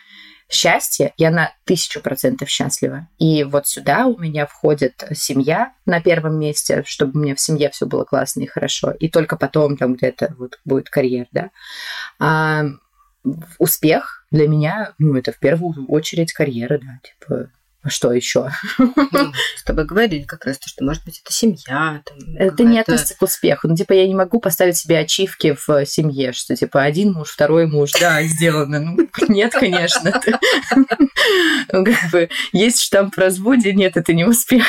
счастье, 0.50 1.14
я 1.18 1.32
на 1.32 1.54
тысячу 1.64 2.02
процентов 2.02 2.50
счастлива. 2.50 3.08
И 3.18 3.44
вот 3.46 3.68
сюда 3.68 4.08
у 4.08 4.18
меня 4.18 4.46
входит 4.46 5.04
семья 5.14 5.74
на 5.86 6.02
первом 6.02 6.38
месте, 6.38 6.84
чтобы 6.86 7.20
у 7.20 7.24
меня 7.24 7.36
в 7.36 7.40
семье 7.40 7.70
все 7.70 7.86
было 7.86 8.04
классно 8.04 8.42
и 8.42 8.48
хорошо. 8.48 8.92
И 8.92 9.10
только 9.10 9.38
потом 9.38 9.78
там 9.78 9.96
где-то 9.96 10.36
вот 10.38 10.60
будет 10.66 10.90
карьера, 10.90 11.28
да. 11.32 11.50
А 12.20 12.66
успех 13.58 14.26
для 14.32 14.48
меня, 14.48 14.94
ну, 14.98 15.16
это 15.16 15.32
в 15.32 15.40
первую 15.40 15.86
очередь 15.88 16.34
карьера, 16.34 16.78
да, 16.78 17.00
типа 17.04 17.52
что 17.90 18.14
еще? 18.14 18.50
Ну, 18.78 18.94
с 19.58 19.64
тобой 19.64 19.86
говорили 19.86 20.24
как 20.24 20.46
раз 20.46 20.58
то, 20.58 20.70
что, 20.70 20.84
может 20.84 21.04
быть, 21.04 21.22
это 21.24 21.34
семья. 21.34 22.02
Там, 22.06 22.36
это 22.36 22.64
не 22.64 22.80
относится 22.80 23.16
к 23.16 23.22
успеху. 23.22 23.68
Ну, 23.68 23.76
типа, 23.76 23.94
я 23.94 24.08
не 24.08 24.16
могу 24.16 24.40
поставить 24.40 24.78
себе 24.78 25.00
ачивки 25.00 25.56
в 25.68 25.86
семье, 25.86 26.32
что, 26.32 26.56
типа, 26.56 26.84
один 26.84 27.12
муж, 27.14 27.30
второй 27.30 27.68
муж, 27.68 27.92
да, 28.00 28.24
сделано. 28.24 28.80
Ну, 28.80 29.10
нет, 29.28 29.54
конечно. 29.54 30.22
Ну, 31.72 31.86
как 31.86 32.12
бы, 32.12 32.30
есть 32.52 32.82
штамп 32.82 33.16
в 33.16 33.18
разводе, 33.18 33.74
нет, 33.74 33.96
это 33.96 34.14
не 34.14 34.26
успех. 34.26 34.66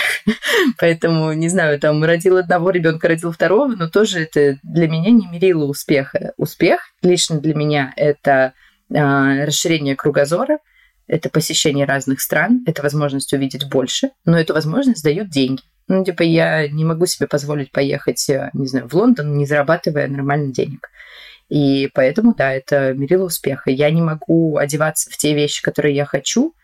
Поэтому, 0.79 1.33
не 1.33 1.49
знаю, 1.49 1.81
там, 1.81 2.03
родил 2.05 2.37
одного 2.37 2.71
ребенка, 2.71 3.09
родил 3.09 3.33
второго, 3.33 3.75
но 3.75 3.89
тоже 3.89 4.21
это 4.21 4.59
для 4.63 4.89
меня 4.89 5.11
не 5.11 5.27
мерило 5.27 5.65
успеха. 5.65 6.33
Успех 6.37 6.81
лично 7.03 7.41
для 7.41 7.55
меня– 7.55 7.93
это 7.97 8.55
а, 8.95 9.45
расширение 9.45 9.97
кругозора– 9.97 10.59
это 11.07 11.29
посещение 11.29 11.87
разных 11.87 12.21
стран, 12.21 12.65
это 12.67 12.83
возможность 12.83 13.33
увидеть 13.33 13.69
больше, 13.69 14.11
но 14.25 14.39
эту 14.39 14.55
возможность 14.55 15.05
дают 15.05 15.31
деньги. 15.31 15.63
Ну, 15.87 16.03
типа, 16.03 16.23
я 16.23 16.67
не 16.69 16.85
могу 16.85 17.07
себе 17.07 17.27
позволить 17.27 17.71
поехать, 17.71 18.29
э, 18.31 18.51
не 18.55 18.67
знаю, 18.67 18.89
в 18.89 18.95
Лондон, 18.95 19.37
не 19.37 19.45
зарабатывая 19.45 20.09
нормально 20.09 20.53
денег. 20.53 20.89
И 21.51 21.91
поэтому, 21.93 22.35
да, 22.35 22.53
это 22.53 22.95
мерило 22.95 23.25
успеха. 23.25 23.71
Я 23.71 23.91
не 23.91 24.01
могу 24.01 24.57
одеваться 24.57 25.11
в 25.11 25.17
те 25.19 25.35
вещи, 25.35 25.63
которые 25.63 25.95
я 25.95 26.07
хочу, 26.07 26.55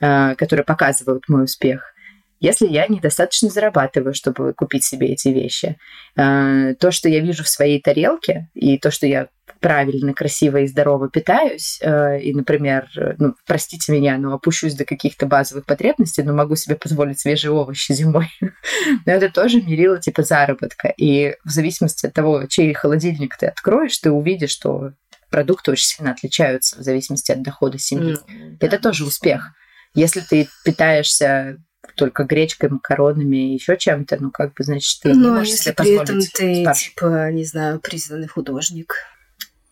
э, 0.00 0.34
которые 0.34 0.64
показывают 0.64 1.28
мой 1.28 1.44
успех, 1.44 1.94
если 2.40 2.66
я 2.66 2.86
недостаточно 2.88 3.48
зарабатываю, 3.48 4.14
чтобы 4.14 4.52
купить 4.54 4.84
себе 4.84 5.08
эти 5.08 5.28
вещи. 5.28 5.76
Э, 6.16 6.74
то, 6.78 6.90
что 6.90 7.08
я 7.08 7.20
вижу 7.20 7.44
в 7.44 7.48
своей 7.48 7.80
тарелке, 7.80 8.48
и 8.54 8.78
то, 8.78 8.90
что 8.90 9.06
я 9.06 9.28
правильно, 9.60 10.14
красиво 10.14 10.58
и 10.58 10.66
здорово 10.66 11.08
питаюсь, 11.08 11.78
э, 11.82 12.20
и, 12.20 12.34
например, 12.34 12.88
ну, 13.18 13.34
простите 13.46 13.92
меня, 13.92 14.18
но 14.18 14.34
опущусь 14.34 14.74
до 14.74 14.84
каких-то 14.84 15.26
базовых 15.26 15.66
потребностей, 15.66 16.22
но 16.22 16.32
могу 16.32 16.56
себе 16.56 16.76
позволить 16.76 17.20
свежие 17.20 17.52
овощи 17.52 17.92
зимой, 17.92 18.28
но 19.06 19.12
это 19.12 19.30
тоже 19.30 19.62
мерило 19.62 20.00
типа 20.00 20.22
заработка. 20.22 20.88
И 20.96 21.34
в 21.44 21.50
зависимости 21.50 22.06
от 22.06 22.14
того, 22.14 22.46
чей 22.46 22.72
холодильник 22.72 23.36
ты 23.36 23.46
откроешь, 23.46 23.98
ты 23.98 24.10
увидишь, 24.10 24.50
что 24.50 24.92
продукты 25.30 25.72
очень 25.72 25.86
сильно 25.86 26.12
отличаются 26.12 26.78
в 26.78 26.82
зависимости 26.82 27.32
от 27.32 27.42
дохода 27.42 27.78
семьи. 27.78 28.14
Mm, 28.14 28.56
это 28.60 28.76
да. 28.76 28.78
тоже 28.78 29.04
успех. 29.04 29.52
Если 29.94 30.20
ты 30.20 30.48
питаешься 30.64 31.58
только 31.96 32.24
гречкой, 32.24 32.70
макаронами 32.70 33.50
и 33.50 33.54
еще 33.54 33.76
чем-то, 33.76 34.18
ну, 34.20 34.30
как 34.30 34.54
бы, 34.54 34.64
значит, 34.64 35.00
ты 35.02 35.14
ну, 35.14 35.14
не 35.14 35.30
можешь 35.30 35.54
если 35.54 35.64
себе 35.64 35.74
при 35.74 35.94
этом 35.94 36.20
ты, 36.20 36.62
спарш. 36.62 36.78
типа, 36.78 37.30
не 37.32 37.44
знаю, 37.44 37.80
признанный 37.80 38.28
художник. 38.28 38.94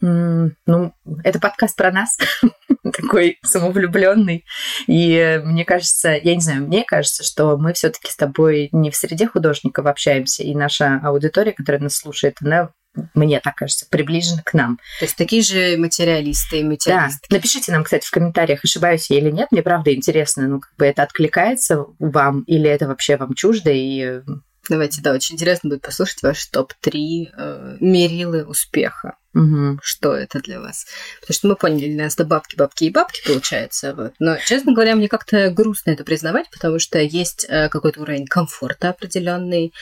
Ну, 0.00 0.93
это 1.25 1.41
подкаст 1.41 1.76
про 1.76 1.91
нас, 1.91 2.19
такой 2.93 3.38
самовлюбленный. 3.43 4.45
И 4.87 5.41
мне 5.45 5.65
кажется, 5.65 6.11
я 6.11 6.35
не 6.35 6.41
знаю, 6.41 6.62
мне 6.62 6.85
кажется, 6.85 7.25
что 7.25 7.57
мы 7.57 7.73
все-таки 7.73 8.11
с 8.11 8.17
тобой 8.17 8.69
не 8.73 8.91
в 8.91 8.97
среде 8.97 9.26
художников 9.26 9.87
общаемся, 9.87 10.43
и 10.43 10.55
наша 10.55 11.00
аудитория, 11.03 11.53
которая 11.53 11.83
нас 11.83 11.97
слушает, 11.97 12.37
она 12.41 12.71
мне 13.15 13.41
так 13.41 13.57
кажется, 13.57 13.87
приближена 13.91 14.43
к 14.43 14.55
нам. 14.55 14.79
То 14.99 15.05
есть 15.05 15.17
такие 15.17 15.43
же 15.43 15.76
материалисты 15.76 16.61
и 16.61 16.65
материалистки. 16.65 17.26
Да. 17.29 17.37
Напишите 17.37 17.73
нам, 17.73 17.85
кстати, 17.85 18.07
в 18.07 18.11
комментариях, 18.11 18.61
ошибаюсь 18.65 19.11
я 19.11 19.19
или 19.19 19.31
нет. 19.31 19.49
Мне 19.50 19.62
правда 19.62 19.95
интересно, 19.95 20.49
ну, 20.49 20.61
как 20.61 20.75
бы 20.76 20.87
это 20.87 21.03
откликается 21.03 21.85
вам 21.99 22.41
или 22.43 22.69
это 22.69 22.87
вообще 22.87 23.17
вам 23.17 23.35
чуждо, 23.35 23.71
и 23.71 24.23
Давайте, 24.69 25.01
да, 25.03 25.13
очень 25.13 25.35
интересно 25.35 25.71
будет 25.71 25.83
послушать 25.83 26.23
ваш 26.23 26.45
топ-3 26.47 27.27
э, 27.37 27.77
мерилы 27.81 28.45
успеха. 28.45 29.17
Угу. 29.35 29.81
Что 29.83 30.15
это 30.15 30.41
для 30.41 30.61
вас? 30.61 30.87
Потому 31.21 31.35
что 31.35 31.49
мы 31.49 31.57
поняли, 31.57 31.93
для 31.93 32.05
нас 32.05 32.15
это 32.15 32.25
бабки, 32.25 32.57
бабки 32.57 32.85
и 32.85 32.91
бабки 32.91 33.21
получается. 33.27 33.95
Вот. 33.95 34.15
Но, 34.19 34.37
честно 34.39 34.73
говоря, 34.73 34.97
мне 34.97 35.09
как-то 35.09 35.51
грустно 35.51 35.91
это 35.91 36.05
признавать, 36.05 36.51
потому 36.51 36.79
что 36.79 36.99
есть 36.99 37.47
э, 37.49 37.69
какой-то 37.69 38.01
уровень 38.01 38.27
комфорта 38.27 38.91
определенный. 38.91 39.73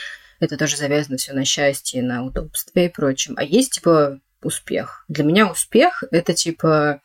Это 0.41 0.57
тоже 0.57 0.76
завязано 0.76 1.17
все 1.17 1.33
на 1.33 1.45
счастье, 1.45 2.03
на 2.03 2.25
удобстве 2.25 2.87
и 2.87 2.88
прочем. 2.88 3.35
А 3.37 3.45
есть 3.45 3.75
типа 3.75 4.19
успех. 4.43 5.05
Для 5.09 5.25
меня 5.25 5.47
успех 5.50 6.03
это 6.11 6.35
типа 6.35 7.00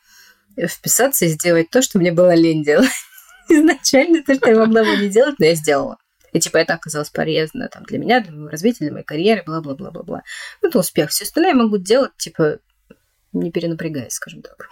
вписаться 0.68 1.24
и 1.24 1.28
сделать 1.28 1.70
то, 1.70 1.82
что 1.82 1.98
мне 1.98 2.12
было 2.12 2.34
лень 2.34 2.64
делать. 2.64 2.90
Изначально 3.48 4.22
то, 4.22 4.34
что 4.34 4.50
я 4.50 4.58
могла 4.58 4.82
бы 4.82 4.96
не 4.96 5.08
делать, 5.08 5.36
но 5.38 5.46
я 5.46 5.54
сделала. 5.54 5.98
И 6.32 6.40
типа 6.40 6.58
это 6.58 6.74
оказалось 6.74 7.10
полезно 7.10 7.68
там, 7.68 7.84
для 7.84 7.98
меня, 7.98 8.20
для 8.20 8.32
моего 8.32 8.48
развития, 8.48 8.84
для 8.84 8.92
моей 8.92 9.04
карьеры, 9.04 9.42
бла-бла-бла-бла-бла. 9.46 10.22
Ну, 10.62 10.68
это 10.68 10.78
успех. 10.78 11.10
Все 11.10 11.24
остальное 11.24 11.52
я 11.52 11.56
могу 11.56 11.78
делать, 11.78 12.16
типа, 12.16 12.58
не 13.32 13.50
перенапрягаясь, 13.50 14.14
скажем 14.14 14.42
так. 14.42 14.68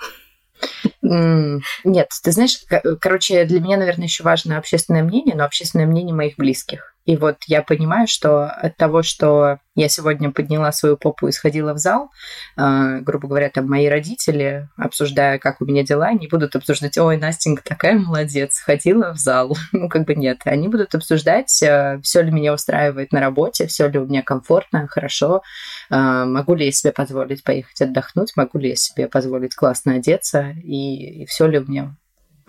Нет, 1.03 2.09
ты 2.23 2.33
знаешь, 2.33 2.61
короче, 3.01 3.45
для 3.45 3.61
меня, 3.61 3.77
наверное, 3.77 4.07
еще 4.07 4.25
важно 4.25 4.59
общественное 4.59 5.03
мнение, 5.03 5.37
но 5.37 5.45
общественное 5.45 5.87
мнение 5.87 6.15
моих 6.15 6.37
близких. 6.37 6.95
И 7.05 7.17
вот 7.17 7.39
я 7.47 7.63
понимаю, 7.63 8.07
что 8.07 8.45
от 8.45 8.77
того, 8.77 9.03
что 9.03 9.59
я 9.75 9.89
сегодня 9.89 10.31
подняла 10.31 10.73
свою 10.73 10.97
попу 10.97 11.29
и 11.29 11.33
сходила 11.33 11.73
в 11.73 11.79
зал, 11.79 12.11
э, 12.57 12.99
грубо 13.01 13.29
говоря, 13.29 13.49
там 13.49 13.67
мои 13.67 13.87
родители, 13.87 14.69
обсуждая, 14.77 15.39
как 15.39 15.63
у 15.63 15.65
меня 15.65 15.85
дела, 15.85 16.13
не 16.13 16.29
будут 16.29 16.55
обсуждать, 16.55 16.99
ой, 16.99 17.17
Настенька 17.17 17.63
такая 17.65 17.99
молодец, 17.99 18.59
ходила 18.59 19.15
в 19.15 19.19
зал. 19.19 19.57
Ну, 19.73 19.89
как 19.89 20.07
бы 20.07 20.15
нет. 20.15 20.41
Они 20.45 20.69
будут 20.69 20.95
обсуждать, 20.95 21.63
э, 21.63 22.01
все 22.03 22.21
ли 22.21 22.31
меня 22.31 22.53
устраивает 22.53 23.13
на 23.13 23.21
работе, 23.21 23.67
все 23.67 23.89
ли 23.89 23.99
у 23.99 24.07
меня 24.07 24.23
комфортно, 24.23 24.87
хорошо, 24.89 25.43
э, 25.91 25.95
могу 25.97 26.55
ли 26.55 26.67
я 26.67 26.73
себе 26.73 26.93
позволить 26.93 27.45
поехать 27.45 27.81
отдохнуть, 27.81 28.33
могу 28.37 28.59
ли 28.59 28.71
я 28.71 28.77
себе 28.77 29.09
позволить 29.09 29.55
классно 29.55 29.95
одеться, 29.95 30.51
и, 30.63 31.23
и 31.23 31.27
все 31.27 31.47
ли 31.47 31.59
у 31.59 31.67
меня 31.67 31.97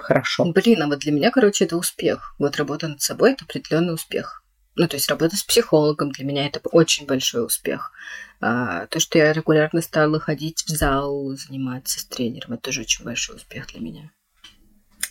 хорошо. 0.02 0.46
Блин, 0.46 0.82
а 0.84 0.88
вот 0.88 1.00
для 1.00 1.12
меня, 1.12 1.32
короче, 1.32 1.66
это 1.66 1.78
успех. 1.78 2.36
Вот 2.40 2.58
работа 2.58 2.88
над 2.88 3.02
собой– 3.02 3.32
это 3.34 3.46
определенный 3.46 3.94
успех. 3.94 4.44
Ну, 4.76 4.88
то 4.88 4.96
есть 4.96 5.10
работа 5.10 5.36
с 5.36 5.44
психологом 5.44 6.12
для 6.12 6.26
меня 6.26 6.48
это 6.48 6.62
очень 6.72 7.06
большой 7.06 7.46
успех. 7.46 7.92
А, 8.40 8.88
то, 8.88 9.00
что 9.00 9.18
я 9.18 9.34
регулярно 9.34 9.82
стала 9.82 10.20
ходить 10.20 10.64
в 10.64 10.70
зал, 10.70 11.36
заниматься 11.36 12.00
с 12.00 12.06
тренером, 12.06 12.54
это 12.54 12.64
тоже 12.64 12.82
очень 12.82 13.04
большой 13.04 13.36
успех 13.36 13.68
для 13.68 13.82
меня. 13.82 14.12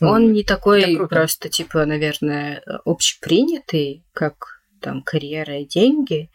Он 0.00 0.33
не 0.33 0.45
такой 0.45 0.97
просто, 1.09 1.49
типа, 1.49 1.85
наверное, 1.85 2.62
общепринятый, 2.85 4.04
как 4.12 4.62
там 4.80 5.02
карьера 5.02 5.61
и 5.61 5.66
деньги, 5.66 6.30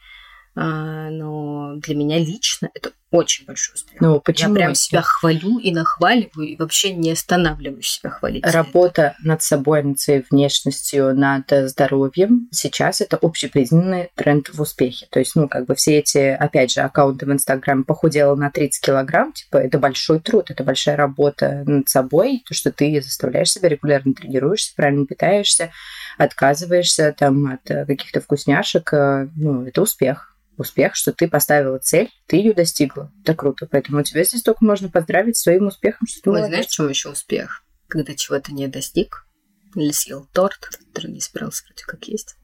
а, 0.55 1.09
но 1.09 1.75
для 1.77 1.95
меня 1.95 2.19
лично 2.19 2.69
это 2.73 2.91
очень 3.13 3.45
большой 3.45 3.75
успех. 3.75 4.01
Ну, 4.01 4.19
почему? 4.19 4.55
Я 4.55 4.55
прям 4.55 4.75
себя 4.75 5.03
хвалю 5.03 5.59
и 5.59 5.71
нахваливаю, 5.71 6.47
и 6.47 6.55
вообще 6.55 6.93
не 6.93 7.11
останавливаюсь 7.11 7.87
себя 7.87 8.09
хвалить. 8.09 8.43
Работа 8.43 9.15
над 9.21 9.43
собой, 9.43 9.83
над 9.83 9.99
своей 9.99 10.23
внешностью, 10.31 11.15
над 11.15 11.45
здоровьем 11.69 12.49
сейчас 12.51 13.01
это 13.01 13.19
общепризнанный 13.21 14.09
тренд 14.15 14.49
в 14.49 14.59
успехе. 14.59 15.05
То 15.11 15.19
есть, 15.19 15.35
ну, 15.35 15.47
как 15.47 15.67
бы 15.67 15.75
все 15.75 15.99
эти, 15.99 16.17
опять 16.17 16.71
же, 16.71 16.81
аккаунты 16.81 17.27
в 17.27 17.31
Инстаграм 17.31 17.83
похудела 17.83 18.33
на 18.35 18.49
30 18.49 18.83
килограмм, 18.83 19.31
типа, 19.31 19.57
это 19.57 19.77
большой 19.77 20.19
труд, 20.19 20.49
это 20.49 20.63
большая 20.63 20.95
работа 20.95 21.63
над 21.67 21.87
собой, 21.87 22.41
то, 22.47 22.55
что 22.55 22.71
ты 22.71 22.99
заставляешь 22.99 23.51
себя 23.51 23.69
регулярно 23.69 24.15
тренируешься, 24.15 24.73
правильно 24.75 25.05
питаешься, 25.05 25.71
отказываешься 26.17 27.13
там 27.15 27.45
от 27.45 27.87
каких-то 27.87 28.21
вкусняшек, 28.21 28.91
э, 28.91 29.27
ну, 29.35 29.67
это 29.67 29.83
успех 29.83 30.33
успех, 30.57 30.95
что 30.95 31.11
ты 31.13 31.27
поставила 31.27 31.79
цель, 31.79 32.09
ты 32.27 32.37
ее 32.37 32.53
достигла. 32.53 33.11
Это 33.23 33.35
круто. 33.35 33.67
Поэтому 33.69 34.03
тебя 34.03 34.23
здесь 34.23 34.43
только 34.43 34.63
можно 34.63 34.89
поздравить 34.89 35.37
с 35.37 35.41
своим 35.41 35.67
успехом, 35.67 36.07
что 36.07 36.21
ты 36.21 36.29
Ой, 36.29 36.45
знаешь, 36.45 36.67
в 36.67 36.71
чем 36.71 36.89
еще 36.89 37.09
успех? 37.09 37.63
Когда 37.87 38.15
чего-то 38.15 38.53
не 38.53 38.67
достиг, 38.67 39.27
или 39.75 39.91
съел 39.91 40.27
торт, 40.33 40.57
который 40.93 41.11
не 41.11 41.19
собирался 41.19 41.63
вроде 41.65 41.83
как 41.85 42.03
есть, 42.05 42.35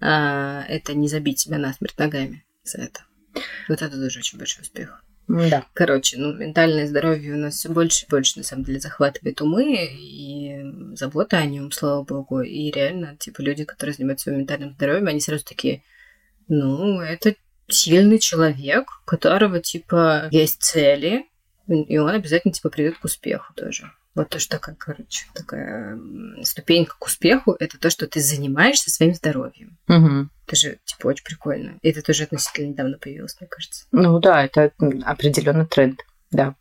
а, 0.00 0.64
это 0.68 0.94
не 0.94 1.08
забить 1.08 1.40
себя 1.40 1.58
насмерть 1.58 1.98
ногами 1.98 2.44
за 2.64 2.78
это. 2.78 3.00
Вот 3.68 3.82
это 3.82 3.90
тоже 3.90 4.18
очень 4.18 4.38
большой 4.38 4.62
успех. 4.62 5.02
Да. 5.28 5.66
Короче, 5.72 6.18
ну, 6.18 6.34
ментальное 6.34 6.86
здоровье 6.86 7.34
у 7.34 7.38
нас 7.38 7.54
все 7.54 7.68
больше 7.68 8.04
и 8.04 8.08
больше, 8.08 8.38
на 8.38 8.44
самом 8.44 8.64
деле, 8.64 8.80
захватывает 8.80 9.40
умы, 9.40 9.88
и 9.90 10.60
забота 10.94 11.38
о 11.38 11.46
нем, 11.46 11.70
слава 11.70 12.02
богу. 12.02 12.40
И 12.40 12.70
реально, 12.70 13.16
типа, 13.16 13.40
люди, 13.40 13.64
которые 13.64 13.94
занимаются 13.94 14.24
своим 14.24 14.40
ментальным 14.40 14.74
здоровьем, 14.74 15.06
они 15.06 15.20
сразу 15.20 15.44
такие, 15.44 15.84
ну, 16.48 17.00
это 17.00 17.34
сильный 17.72 18.18
человек, 18.18 18.88
у 19.02 19.06
которого, 19.06 19.60
типа, 19.60 20.28
есть 20.30 20.62
цели, 20.62 21.26
и 21.66 21.98
он 21.98 22.10
обязательно, 22.10 22.52
типа, 22.52 22.70
придет 22.70 22.98
к 22.98 23.04
успеху 23.04 23.52
тоже. 23.54 23.90
Вот 24.14 24.28
то, 24.28 24.38
что 24.38 24.58
такая, 24.58 24.74
короче, 24.74 25.24
такая 25.32 25.98
ступенька 26.42 26.94
к 26.98 27.06
успеху, 27.06 27.56
это 27.58 27.78
то, 27.78 27.88
что 27.88 28.06
ты 28.06 28.20
занимаешься 28.20 28.90
своим 28.90 29.14
здоровьем. 29.14 29.78
Угу. 29.88 30.28
Это 30.46 30.56
же, 30.56 30.78
типа, 30.84 31.06
очень 31.06 31.24
прикольно. 31.24 31.78
И 31.80 31.88
это 31.88 32.02
тоже 32.02 32.24
относительно 32.24 32.68
недавно 32.68 32.98
появилось, 32.98 33.36
мне 33.40 33.48
кажется. 33.48 33.86
Ну 33.90 34.18
да, 34.18 34.44
это 34.44 34.72
определенный 35.04 35.66
тренд, 35.66 36.00
да. 36.30 36.54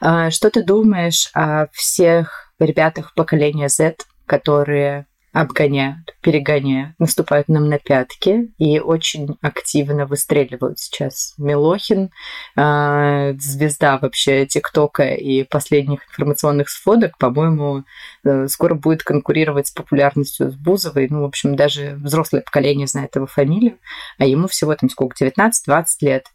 А, 0.00 0.32
что 0.32 0.50
ты 0.50 0.64
думаешь 0.64 1.30
о 1.34 1.68
всех 1.72 2.52
ребятах 2.58 3.14
поколения 3.14 3.68
Z, 3.68 3.98
которые 4.26 5.06
обгоняют, 5.32 6.14
перегоняют, 6.20 6.94
наступают 6.98 7.48
нам 7.48 7.68
на 7.68 7.78
пятки 7.78 8.52
и 8.58 8.78
очень 8.78 9.38
активно 9.40 10.04
выстреливают 10.06 10.78
сейчас. 10.78 11.34
Милохин, 11.38 12.10
э, 12.56 13.34
звезда 13.38 13.98
вообще 13.98 14.44
ТикТока 14.46 15.14
и 15.14 15.44
последних 15.44 16.06
информационных 16.08 16.68
сфоток, 16.68 17.16
по-моему, 17.16 17.84
э, 18.24 18.46
скоро 18.48 18.74
будет 18.74 19.02
конкурировать 19.04 19.68
с 19.68 19.70
популярностью 19.70 20.50
с 20.50 20.54
Бузовой. 20.54 21.08
Ну, 21.08 21.22
в 21.22 21.24
общем, 21.24 21.56
даже 21.56 21.96
взрослое 22.02 22.42
поколение 22.42 22.86
знает 22.86 23.16
его 23.16 23.26
фамилию, 23.26 23.78
а 24.18 24.26
ему 24.26 24.48
всего 24.48 24.74
там 24.74 24.90
сколько, 24.90 25.16
19-20 25.16 25.84
лет. 26.02 26.26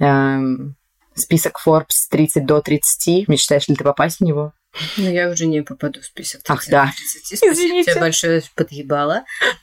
Э, 0.00 0.40
список 1.14 1.60
Forbes 1.64 2.08
30 2.10 2.44
до 2.44 2.60
30. 2.60 3.28
Мечтаешь 3.28 3.68
ли 3.68 3.76
ты 3.76 3.84
попасть 3.84 4.18
в 4.18 4.24
него? 4.24 4.52
Ну, 4.96 5.10
я 5.10 5.30
уже 5.30 5.46
не 5.46 5.62
попаду 5.62 6.00
в 6.00 6.04
список 6.04 6.42
30 6.42 6.50
Ах, 6.50 6.66
да. 6.68 6.92
30. 6.96 7.42
Извините. 7.52 7.92
Тебя 7.92 8.00
большое 8.00 8.42
подъебало. 8.54 9.24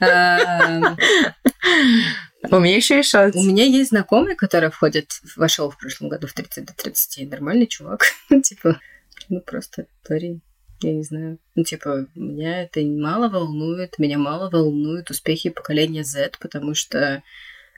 У 2.50 2.58
меня 2.58 2.76
еще 2.76 2.96
есть 2.96 3.08
шанс. 3.10 3.34
У 3.34 3.42
меня 3.42 3.64
есть 3.64 3.90
знакомый, 3.90 4.36
который 4.36 4.70
входит, 4.70 5.10
вошел 5.36 5.70
в 5.70 5.78
прошлом 5.78 6.08
году 6.08 6.26
в 6.26 6.32
30 6.32 6.64
до 6.64 6.74
30. 6.74 7.30
Нормальный 7.30 7.66
чувак. 7.66 8.04
типа, 8.42 8.80
ну, 9.28 9.40
просто 9.40 9.86
парень. 10.06 10.42
Я 10.82 10.92
не 10.92 11.02
знаю. 11.02 11.38
Ну, 11.54 11.64
типа, 11.64 12.06
меня 12.14 12.62
это 12.62 12.80
мало 12.82 13.28
волнует. 13.28 13.98
Меня 13.98 14.18
мало 14.18 14.50
волнуют 14.50 15.10
успехи 15.10 15.48
поколения 15.48 16.04
Z, 16.04 16.32
потому 16.40 16.74
что 16.74 17.22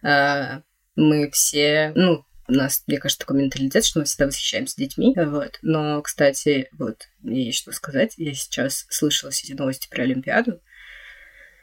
э, 0.02 0.61
мы 0.97 1.31
все, 1.31 1.93
ну, 1.95 2.25
у 2.49 2.53
нас, 2.53 2.83
мне 2.87 2.99
кажется, 2.99 3.21
такой 3.21 3.43
менталитет, 3.43 3.85
что 3.85 3.99
мы 3.99 4.05
всегда 4.05 4.26
восхищаемся 4.26 4.76
детьми. 4.76 5.15
Вот. 5.17 5.59
Но, 5.62 6.00
кстати, 6.03 6.69
вот, 6.73 7.09
мне 7.21 7.47
есть 7.47 7.59
что 7.59 7.73
сказать. 7.73 8.15
Я 8.17 8.35
сейчас 8.35 8.87
слышала 8.88 9.31
все 9.31 9.47
эти 9.47 9.59
новости 9.59 9.88
про 9.88 10.03
Олимпиаду. 10.03 10.61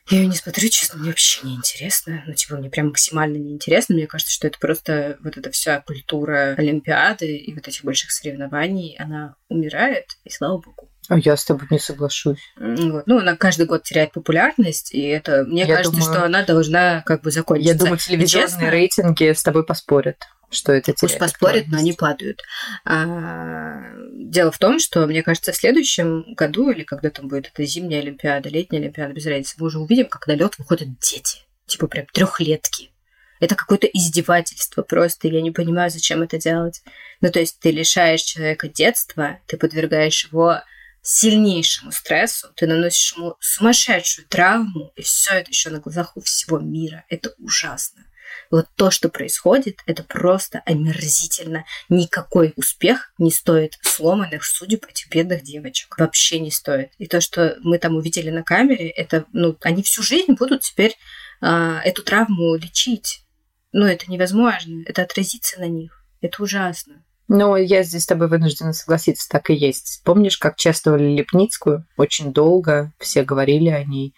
Я 0.10 0.20
ее 0.20 0.28
не 0.28 0.36
смотрю, 0.36 0.68
честно, 0.68 1.00
мне 1.00 1.10
вообще 1.10 1.48
не 1.48 1.56
интересно. 1.56 2.24
Ну, 2.28 2.34
типа, 2.34 2.58
мне 2.58 2.70
прям 2.70 2.88
максимально 2.88 3.38
неинтересно. 3.38 3.96
Мне 3.96 4.06
кажется, 4.06 4.34
что 4.34 4.48
это 4.48 4.60
просто 4.60 5.18
вот 5.22 5.38
эта 5.38 5.50
вся 5.52 5.80
культура 5.80 6.56
Олимпиады 6.58 7.38
и 7.38 7.54
вот 7.54 7.68
этих 7.68 7.86
больших 7.86 8.12
соревнований, 8.12 8.98
она 9.00 9.36
умирает, 9.48 10.08
и 10.26 10.30
слава 10.30 10.58
богу. 10.58 10.93
А 11.10 11.18
я 11.18 11.36
с 11.36 11.44
тобой 11.44 11.68
не 11.70 11.80
соглашусь. 11.80 12.40
Вот. 12.58 13.08
Ну, 13.08 13.20
она 13.20 13.36
каждый 13.36 13.66
год 13.66 13.84
теряет 13.84 14.14
популярность, 14.14 14.94
и 14.94 15.02
это, 15.02 15.44
мне 15.44 15.62
я 15.64 15.78
кажется, 15.78 15.92
думаю, 15.92 16.14
что 16.14 16.26
она 16.26 16.44
должна 16.44 17.02
как 17.06 17.22
бы 17.22 17.32
закончиться. 17.32 17.74
Я 17.74 17.78
думаю, 17.78 17.98
телевизионные 17.98 18.48
честно, 18.48 18.70
рейтинги 18.70 19.34
с 19.34 19.44
тобой 19.44 19.66
поспорят 19.66 20.18
что 20.54 20.72
это 20.72 20.94
Пусть 21.00 21.18
поспорят, 21.18 21.68
но 21.68 21.80
они 21.80 21.94
падают. 21.94 22.42
А, 22.86 23.82
дело 24.14 24.52
в 24.52 24.58
том, 24.58 24.80
что, 24.80 25.06
мне 25.08 25.24
кажется, 25.24 25.52
в 25.52 25.56
следующем 25.56 26.34
году, 26.36 26.70
или 26.70 26.84
когда 26.84 27.10
там 27.10 27.28
будет 27.28 27.48
эта 27.48 27.66
зимняя 27.66 28.02
Олимпиада, 28.02 28.50
летняя 28.50 28.80
Олимпиада, 28.80 29.14
без 29.14 29.26
разницы, 29.26 29.56
мы 29.58 29.68
уже 29.68 29.80
увидим, 29.80 30.08
как 30.08 30.28
на 30.28 30.34
лед 30.34 30.58
выходят 30.58 30.88
дети. 31.00 31.40
Типа 31.66 31.88
прям 31.88 32.06
трехлетки. 32.14 32.92
Это 33.40 33.56
какое-то 33.56 33.88
издевательство 33.88 34.84
просто. 34.84 35.28
Я 35.28 35.42
не 35.42 35.52
понимаю, 35.52 35.90
зачем 35.90 36.22
это 36.22 36.38
делать. 36.38 36.82
Ну, 37.20 37.32
то 37.32 37.40
есть 37.40 37.60
ты 37.60 37.72
лишаешь 37.72 38.22
человека 38.22 38.70
детства, 38.70 39.40
ты 39.48 39.58
подвергаешь 39.58 40.30
его 40.32 40.62
сильнейшему 41.04 41.92
стрессу, 41.92 42.52
ты 42.56 42.66
наносишь 42.66 43.16
ему 43.16 43.36
сумасшедшую 43.40 44.28
травму, 44.28 44.92
и 44.96 45.04
все 45.04 45.36
это 45.36 45.52
еще 45.52 45.70
на 45.70 45.80
глазах 45.80 46.18
у 46.18 46.22
всего 46.22 46.60
мира. 46.60 47.06
Это 47.10 47.34
ужасно 47.38 48.04
вот 48.52 48.68
то, 48.76 48.92
что 48.92 49.10
происходит, 49.10 49.80
это 49.86 50.04
просто 50.04 50.62
омерзительно. 50.66 51.66
Никакой 51.90 52.54
успех 52.56 53.14
не 53.18 53.32
стоит 53.32 53.80
сломанных 53.82 54.46
судеб 54.46 54.86
этих 54.86 55.10
бедных 55.10 55.44
девочек. 55.44 55.98
Вообще 55.98 56.40
не 56.40 56.52
стоит. 56.52 56.92
И 56.98 57.08
то, 57.08 57.22
что 57.22 57.58
мы 57.62 57.80
там 57.80 57.96
увидели 57.96 58.30
на 58.30 58.44
камере, 58.44 58.90
это, 58.90 59.26
ну, 59.34 59.58
они 59.62 59.84
всю 59.84 60.04
жизнь 60.04 60.34
будут 60.34 60.62
теперь 60.62 60.96
а, 61.42 61.82
эту 61.84 62.04
травму 62.04 62.56
лечить. 62.56 63.24
Но 63.72 63.88
это 63.88 64.10
невозможно. 64.12 64.84
Это 64.86 65.02
отразится 65.02 65.60
на 65.60 65.68
них. 65.68 66.06
Это 66.22 66.44
ужасно. 66.44 67.04
Ну, 67.30 67.56
я 67.56 67.84
здесь 67.84 68.04
с 68.04 68.08
тобой 68.08 68.28
вынуждена 68.28 68.74
согласиться, 68.74 69.30
так 69.30 69.50
и 69.50 69.54
есть. 69.54 70.02
Помнишь, 70.04 70.38
как 70.38 70.58
чествовали 70.58 71.16
Лепницкую? 71.16 71.86
Очень 71.96 72.34
долго 72.34 72.92
все 73.00 73.24
говорили 73.24 73.70
о 73.70 73.84
ней. 73.84 74.14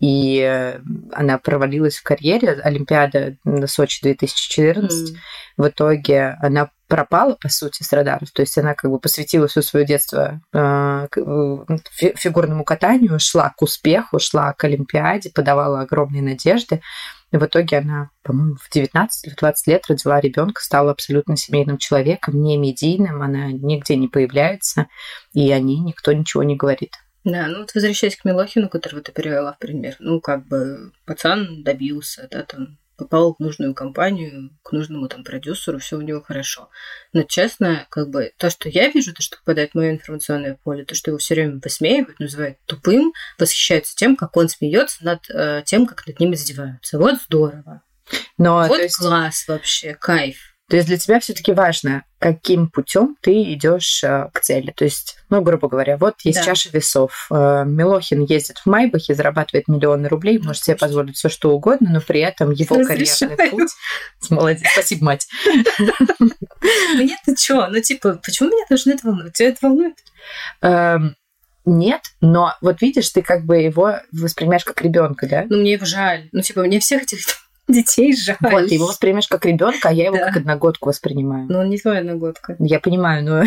И 0.00 0.40
э, 0.40 0.80
она 1.12 1.38
провалилась 1.38 1.96
в 1.96 2.02
карьере. 2.02 2.52
Олимпиада 2.62 3.36
на 3.44 3.68
Сочи 3.68 4.02
2014. 4.02 5.12
Mm. 5.12 5.16
В 5.56 5.68
итоге 5.68 6.36
она 6.40 6.70
пропала, 6.88 7.36
по 7.40 7.48
сути, 7.48 7.82
с 7.82 7.92
радаров. 7.92 8.30
То 8.32 8.42
есть 8.42 8.58
она 8.58 8.74
как 8.74 8.90
бы 8.90 8.98
посвятила 8.98 9.46
все 9.46 9.62
свое 9.62 9.86
детство 9.86 10.40
э, 10.52 11.06
фигурному 12.16 12.64
катанию, 12.64 13.20
шла 13.20 13.52
к 13.56 13.62
успеху, 13.62 14.18
шла 14.18 14.52
к 14.54 14.64
Олимпиаде, 14.64 15.30
подавала 15.30 15.80
огромные 15.80 16.22
надежды. 16.22 16.80
И 17.30 17.36
в 17.36 17.44
итоге 17.44 17.78
она, 17.78 18.10
по-моему, 18.22 18.56
в 18.56 18.70
19 18.72 19.26
или 19.26 19.32
в 19.34 19.36
20 19.36 19.66
лет 19.66 19.86
родила 19.88 20.20
ребенка, 20.20 20.62
стала 20.62 20.92
абсолютно 20.92 21.36
семейным 21.36 21.78
человеком, 21.78 22.40
не 22.42 22.56
медийным, 22.56 23.22
она 23.22 23.52
нигде 23.52 23.96
не 23.96 24.08
появляется, 24.08 24.86
и 25.34 25.50
о 25.50 25.58
ней 25.60 25.78
никто 25.78 26.12
ничего 26.12 26.42
не 26.42 26.56
говорит. 26.56 26.92
Да, 27.24 27.46
ну 27.46 27.58
вот 27.60 27.74
возвращаясь 27.74 28.16
к 28.16 28.24
Милохину, 28.24 28.68
которого 28.68 29.02
ты 29.02 29.12
перевела 29.12 29.52
в 29.52 29.58
пример, 29.58 29.96
ну 29.98 30.20
как 30.20 30.46
бы 30.46 30.92
пацан 31.04 31.62
добился, 31.62 32.28
да, 32.30 32.42
там 32.44 32.78
попал 32.98 33.34
в 33.34 33.40
нужную 33.40 33.74
компанию, 33.74 34.50
к 34.62 34.72
нужному 34.72 35.08
там 35.08 35.24
продюсеру, 35.24 35.78
все 35.78 35.96
у 35.96 36.02
него 36.02 36.20
хорошо. 36.20 36.68
Но 37.12 37.22
честно, 37.22 37.86
как 37.88 38.10
бы 38.10 38.32
то, 38.36 38.50
что 38.50 38.68
я 38.68 38.88
вижу, 38.88 39.14
то, 39.14 39.22
что 39.22 39.38
попадает 39.38 39.70
в 39.70 39.74
мое 39.76 39.92
информационное 39.92 40.58
поле, 40.62 40.84
то, 40.84 40.94
что 40.94 41.10
его 41.10 41.18
все 41.18 41.34
время 41.34 41.60
высмеивают, 41.62 42.20
называют 42.20 42.58
тупым, 42.66 43.12
восхищаются 43.38 43.94
тем, 43.94 44.16
как 44.16 44.36
он 44.36 44.48
смеется 44.48 45.04
над 45.04 45.30
э, 45.30 45.62
тем, 45.64 45.86
как 45.86 46.06
над 46.06 46.18
ним 46.20 46.34
издеваются. 46.34 46.98
Вот 46.98 47.22
здорово. 47.22 47.82
Но, 48.36 48.66
вот 48.66 48.78
есть... 48.78 48.96
класс 48.96 49.46
вообще, 49.46 49.94
кайф. 49.94 50.47
То 50.68 50.76
есть 50.76 50.86
для 50.88 50.98
тебя 50.98 51.18
все-таки 51.18 51.52
важно, 51.52 52.04
каким 52.18 52.68
путем 52.68 53.16
ты 53.22 53.54
идешь 53.54 54.04
э, 54.04 54.28
к 54.34 54.40
цели. 54.40 54.70
То 54.76 54.84
есть, 54.84 55.16
ну, 55.30 55.40
грубо 55.40 55.68
говоря, 55.68 55.96
вот 55.96 56.16
есть 56.24 56.40
да. 56.40 56.44
чаша 56.44 56.68
весов. 56.70 57.26
Э, 57.30 57.64
Милохин 57.64 58.24
ездит 58.24 58.58
в 58.58 58.66
Майбахе, 58.66 59.14
зарабатывает 59.14 59.66
миллионы 59.66 60.08
рублей, 60.08 60.38
может 60.38 60.62
себе 60.62 60.76
позволить 60.76 61.16
все 61.16 61.30
что 61.30 61.52
угодно, 61.52 61.88
но 61.90 62.00
при 62.02 62.20
этом 62.20 62.50
его 62.50 62.76
Разрешаю. 62.76 63.34
карьерный 63.34 63.50
путь. 63.50 63.70
Молодец, 64.28 64.68
спасибо, 64.72 65.04
мать. 65.06 65.28
Ну 65.78 67.02
нет, 67.02 67.18
ты 67.24 67.36
что? 67.36 67.68
Ну, 67.68 67.80
типа, 67.80 68.20
почему 68.22 68.50
меня 68.50 68.64
должно 68.68 68.92
это 68.92 69.06
волновать? 69.06 69.32
Тебя 69.34 69.48
это 69.48 69.58
волнует? 69.62 69.94
Эм, 70.60 71.16
нет, 71.64 72.02
но 72.20 72.54
вот 72.60 72.82
видишь, 72.82 73.10
ты 73.10 73.22
как 73.22 73.44
бы 73.44 73.58
его 73.58 74.00
воспринимаешь 74.12 74.64
как 74.64 74.82
ребенка, 74.82 75.26
да? 75.26 75.44
Ну, 75.48 75.58
мне 75.58 75.72
его 75.72 75.86
жаль. 75.86 76.28
Ну, 76.32 76.42
типа, 76.42 76.62
мне 76.62 76.80
всех 76.80 77.04
этих 77.04 77.20
детей 77.68 78.16
жаль. 78.16 78.36
Вот, 78.40 78.68
ты 78.68 78.74
его 78.74 78.86
воспринимаешь 78.86 79.28
как 79.28 79.44
ребенка, 79.44 79.90
а 79.90 79.92
я 79.92 80.06
его 80.06 80.16
да. 80.16 80.26
как 80.26 80.38
одногодку 80.38 80.88
воспринимаю. 80.88 81.46
Но 81.48 81.60
он 81.60 81.68
не 81.68 81.78
твой 81.78 81.98
одногодка. 81.98 82.56
Я 82.58 82.80
понимаю, 82.80 83.24
но 83.24 83.44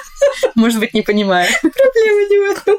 может 0.54 0.80
быть 0.80 0.94
не 0.94 1.02
понимаю. 1.02 1.48
Проблема 1.60 2.28
не 2.28 2.38
в 2.38 2.58
этом. 2.58 2.76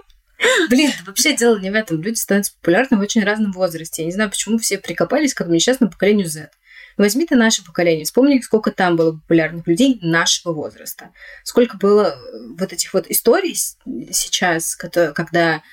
Блин, 0.69 0.91
вообще 1.05 1.35
дело 1.35 1.59
не 1.59 1.69
в 1.69 1.75
этом. 1.75 2.01
Люди 2.01 2.17
становятся 2.17 2.53
популярны 2.59 2.97
в 2.97 3.01
очень 3.01 3.23
разном 3.23 3.51
возрасте. 3.51 4.01
Я 4.01 4.07
не 4.07 4.11
знаю, 4.11 4.29
почему 4.29 4.57
все 4.57 4.77
прикопались 4.77 5.33
к 5.33 5.45
несчастному 5.45 5.91
поколению 5.91 6.27
Z. 6.27 6.49
Возьми 6.97 7.25
ты 7.25 7.35
наше 7.35 7.63
поколение, 7.63 8.05
вспомни, 8.05 8.39
сколько 8.41 8.71
там 8.71 8.95
было 8.95 9.13
популярных 9.13 9.65
людей 9.65 9.99
нашего 10.01 10.53
возраста. 10.53 11.11
Сколько 11.43 11.77
было 11.77 12.17
вот 12.57 12.73
этих 12.73 12.93
вот 12.93 13.07
историй 13.09 13.55
сейчас, 14.11 14.75
когда 14.75 15.63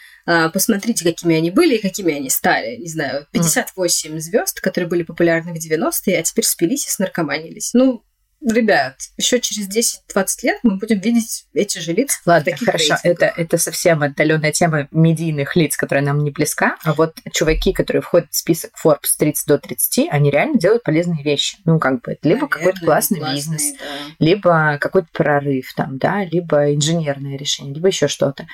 посмотрите, 0.52 1.04
какими 1.04 1.36
они 1.36 1.50
были 1.50 1.76
и 1.76 1.82
какими 1.82 2.14
они 2.14 2.30
стали. 2.30 2.76
Не 2.76 2.88
знаю, 2.88 3.26
58 3.32 4.12
mm. 4.12 4.18
звезд, 4.18 4.60
которые 4.60 4.88
были 4.88 5.02
популярны 5.02 5.52
в 5.52 5.56
90-е, 5.56 6.18
а 6.18 6.22
теперь 6.22 6.44
спились 6.44 6.86
и 6.86 6.90
снаркоманились. 6.90 7.72
Ну, 7.74 8.04
ребят, 8.46 8.96
еще 9.16 9.40
через 9.40 9.68
10-20 9.68 10.26
лет 10.42 10.58
мы 10.62 10.76
будем 10.76 11.00
видеть 11.00 11.46
эти 11.54 11.78
же 11.78 11.92
лица. 11.92 12.18
Ладно, 12.26 12.52
хорошо, 12.56 12.96
это, 13.02 13.26
это 13.26 13.58
совсем 13.58 14.02
отдаленная 14.02 14.52
тема 14.52 14.88
медийных 14.90 15.56
лиц, 15.56 15.76
которая 15.76 16.04
нам 16.04 16.22
не 16.22 16.30
близка. 16.30 16.76
А 16.84 16.94
вот 16.94 17.16
чуваки, 17.32 17.72
которые 17.72 18.02
входят 18.02 18.28
в 18.30 18.36
список 18.36 18.72
Forbes 18.82 19.16
30 19.18 19.46
до 19.46 19.58
30, 19.58 20.08
они 20.10 20.30
реально 20.30 20.58
делают 20.58 20.82
полезные 20.82 21.22
вещи. 21.22 21.58
Ну, 21.64 21.78
как 21.78 22.02
бы, 22.02 22.18
либо 22.22 22.48
какой-то 22.48 22.80
классный 22.80 23.20
бизнес, 23.20 23.72
да. 23.72 23.86
либо 24.18 24.78
какой-то 24.80 25.08
прорыв 25.12 25.72
там, 25.74 25.98
да, 25.98 26.24
либо 26.24 26.74
инженерное 26.74 27.36
решение, 27.36 27.74
либо 27.74 27.88
еще 27.88 28.08
что-то. 28.08 28.46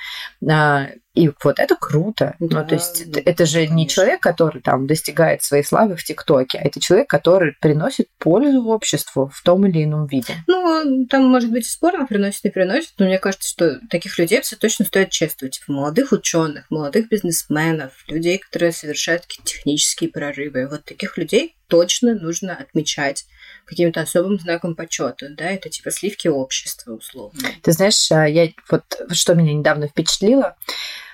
И 1.15 1.31
вот 1.43 1.59
это 1.59 1.75
круто. 1.75 2.35
Да, 2.39 2.61
ну, 2.61 2.67
то 2.67 2.75
есть 2.75 3.09
да, 3.09 3.21
это 3.23 3.45
же 3.45 3.59
конечно. 3.59 3.75
не 3.75 3.87
человек, 3.87 4.19
который 4.19 4.61
там 4.61 4.85
достигает 4.85 5.43
своей 5.43 5.63
славы 5.63 5.95
в 5.95 6.03
ТикТоке, 6.03 6.57
а 6.57 6.67
это 6.67 6.81
человек, 6.81 7.09
который 7.09 7.53
приносит 7.61 8.09
пользу 8.19 8.65
обществу 8.65 9.31
в 9.33 9.41
том 9.41 9.65
или 9.65 9.85
ином 9.85 10.07
виде. 10.07 10.33
Ну, 10.47 11.05
там 11.09 11.25
может 11.25 11.51
быть 11.51 11.65
спорно, 11.65 12.05
приносит, 12.05 12.43
не 12.43 12.51
приносит, 12.51 12.93
но 12.97 13.05
мне 13.05 13.17
кажется, 13.17 13.47
что 13.47 13.79
таких 13.89 14.19
людей 14.19 14.41
все 14.41 14.57
точно 14.57 14.85
стоит 14.85 15.09
чествовать. 15.09 15.55
Типа 15.55 15.71
молодых 15.71 16.11
ученых, 16.11 16.65
молодых 16.69 17.07
бизнесменов, 17.07 17.93
людей, 18.07 18.37
которые 18.37 18.73
совершают 18.73 19.23
какие-то 19.23 19.51
технические 19.51 20.09
прорывы. 20.09 20.67
Вот 20.67 20.83
таких 20.83 21.17
людей 21.17 21.55
точно 21.67 22.15
нужно 22.15 22.55
отмечать 22.55 23.25
каким-то 23.65 24.01
особым 24.01 24.39
знаком 24.39 24.75
почета, 24.75 25.27
да, 25.29 25.45
это 25.45 25.69
типа 25.69 25.91
сливки 25.91 26.27
общества, 26.27 26.93
условно. 26.93 27.41
Ты 27.61 27.71
знаешь, 27.71 28.11
а, 28.11 28.25
я 28.25 28.49
вот 28.69 28.83
что 29.11 29.33
меня 29.33 29.53
недавно 29.53 29.87
впечатлило, 29.87 30.55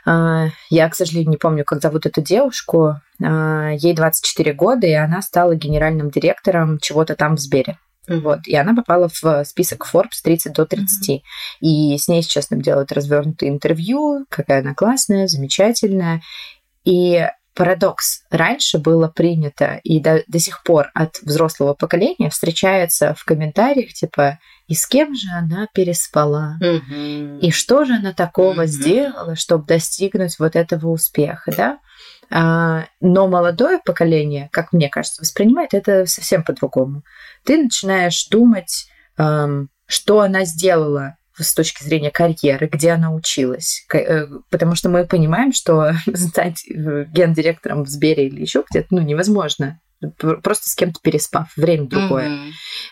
а, 0.05 0.49
я, 0.69 0.89
к 0.89 0.95
сожалению, 0.95 1.31
не 1.31 1.37
помню, 1.37 1.63
как 1.63 1.81
зовут 1.81 2.05
эту 2.05 2.21
девушку. 2.21 2.95
А, 3.23 3.71
ей 3.71 3.93
24 3.93 4.53
года, 4.53 4.87
и 4.87 4.93
она 4.93 5.21
стала 5.21 5.55
генеральным 5.55 6.09
директором 6.09 6.79
чего-то 6.79 7.15
там 7.15 7.35
в 7.35 7.39
Сбере. 7.39 7.77
Вот. 8.07 8.39
И 8.47 8.55
она 8.55 8.73
попала 8.73 9.09
в 9.09 9.43
список 9.45 9.87
Forbes 9.91 10.21
30 10.23 10.53
до 10.53 10.65
30. 10.65 11.09
Mm-hmm. 11.09 11.21
И 11.61 11.97
с 11.97 12.07
ней 12.07 12.23
сейчас 12.23 12.47
делают 12.49 12.91
развернутые 12.91 13.51
интервью, 13.51 14.25
какая 14.29 14.61
она 14.61 14.73
классная, 14.73 15.27
замечательная. 15.27 16.21
И 16.83 17.27
парадокс. 17.53 18.23
Раньше 18.29 18.77
было 18.77 19.07
принято, 19.07 19.79
и 19.83 19.99
до, 19.99 20.23
до 20.27 20.39
сих 20.39 20.63
пор 20.63 20.89
от 20.93 21.19
взрослого 21.21 21.73
поколения 21.73 22.29
встречается 22.29 23.13
в 23.13 23.25
комментариях, 23.25 23.93
типа, 23.93 24.39
и 24.67 24.73
с 24.73 24.87
кем 24.87 25.15
же 25.15 25.27
она 25.35 25.67
переспала? 25.73 26.57
Mm-hmm. 26.61 27.39
И 27.39 27.51
что 27.51 27.85
же 27.85 27.95
она 27.95 28.13
такого 28.13 28.61
mm-hmm. 28.61 28.67
сделала, 28.67 29.35
чтобы 29.35 29.65
достигнуть 29.65 30.39
вот 30.39 30.55
этого 30.55 30.89
успеха, 30.89 31.51
да? 31.55 31.79
А, 32.29 32.85
но 33.01 33.27
молодое 33.27 33.79
поколение, 33.83 34.49
как 34.53 34.71
мне 34.71 34.87
кажется, 34.87 35.21
воспринимает 35.21 35.73
это 35.73 36.05
совсем 36.05 36.43
по-другому. 36.43 37.03
Ты 37.43 37.61
начинаешь 37.61 38.27
думать, 38.29 38.87
эм, 39.17 39.69
что 39.85 40.21
она 40.21 40.45
сделала 40.45 41.17
с 41.37 41.53
точки 41.53 41.83
зрения 41.83 42.11
карьеры, 42.11 42.67
где 42.67 42.91
она 42.91 43.13
училась. 43.13 43.85
Э, 43.93 44.27
потому 44.49 44.75
что 44.75 44.89
мы 44.89 45.05
понимаем, 45.05 45.53
что 45.53 45.93
стать 46.13 46.65
э, 46.67 47.05
гендиректором 47.11 47.83
в 47.83 47.89
Сбере 47.89 48.27
или 48.27 48.41
еще 48.41 48.63
где-то 48.69 48.87
ну, 48.91 49.01
невозможно 49.01 49.79
просто 50.17 50.69
с 50.69 50.75
кем-то 50.75 50.99
переспав, 51.01 51.47
время 51.55 51.87
другое. 51.87 52.29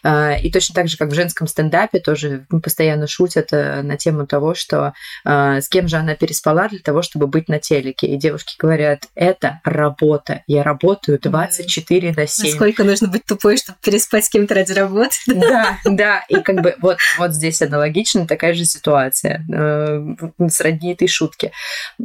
Mm-hmm. 0.03 0.41
И 0.41 0.51
точно 0.51 0.75
так 0.75 0.87
же, 0.87 0.97
как 0.97 1.09
в 1.09 1.15
женском 1.15 1.47
стендапе, 1.47 1.99
тоже 1.99 2.45
постоянно 2.63 3.07
шутят 3.07 3.49
э, 3.51 3.81
на 3.81 3.97
тему 3.97 4.27
того, 4.27 4.53
что 4.55 4.93
а, 5.25 5.61
с 5.61 5.67
кем 5.67 5.87
же 5.87 5.97
она 5.97 6.15
переспала 6.15 6.67
для 6.69 6.79
того, 6.79 7.01
чтобы 7.01 7.27
быть 7.27 7.49
на 7.49 7.59
телеке. 7.59 8.07
И 8.07 8.17
девушки 8.17 8.55
говорят, 8.57 9.05
это 9.15 9.59
работа. 9.63 10.43
Я 10.47 10.63
работаю 10.63 11.19
24 11.19 12.13
на 12.15 12.27
7. 12.27 12.51
Насколько 12.51 12.83
нужно 12.83 13.07
быть 13.07 13.25
тупой, 13.25 13.57
чтобы 13.57 13.77
переспать 13.81 14.25
с 14.25 14.29
кем-то 14.29 14.55
ради 14.55 14.73
работы? 14.73 15.15
Да, 15.27 15.77
да. 15.85 16.25
И 16.29 16.35
как 16.41 16.61
бы 16.61 16.75
вот, 16.81 16.97
вот 17.17 17.33
здесь 17.33 17.61
аналогично 17.61 18.27
такая 18.27 18.53
же 18.53 18.65
ситуация. 18.65 19.45
Э, 19.51 20.15
сродни 20.49 20.93
этой 20.93 21.07
шутки. 21.07 21.51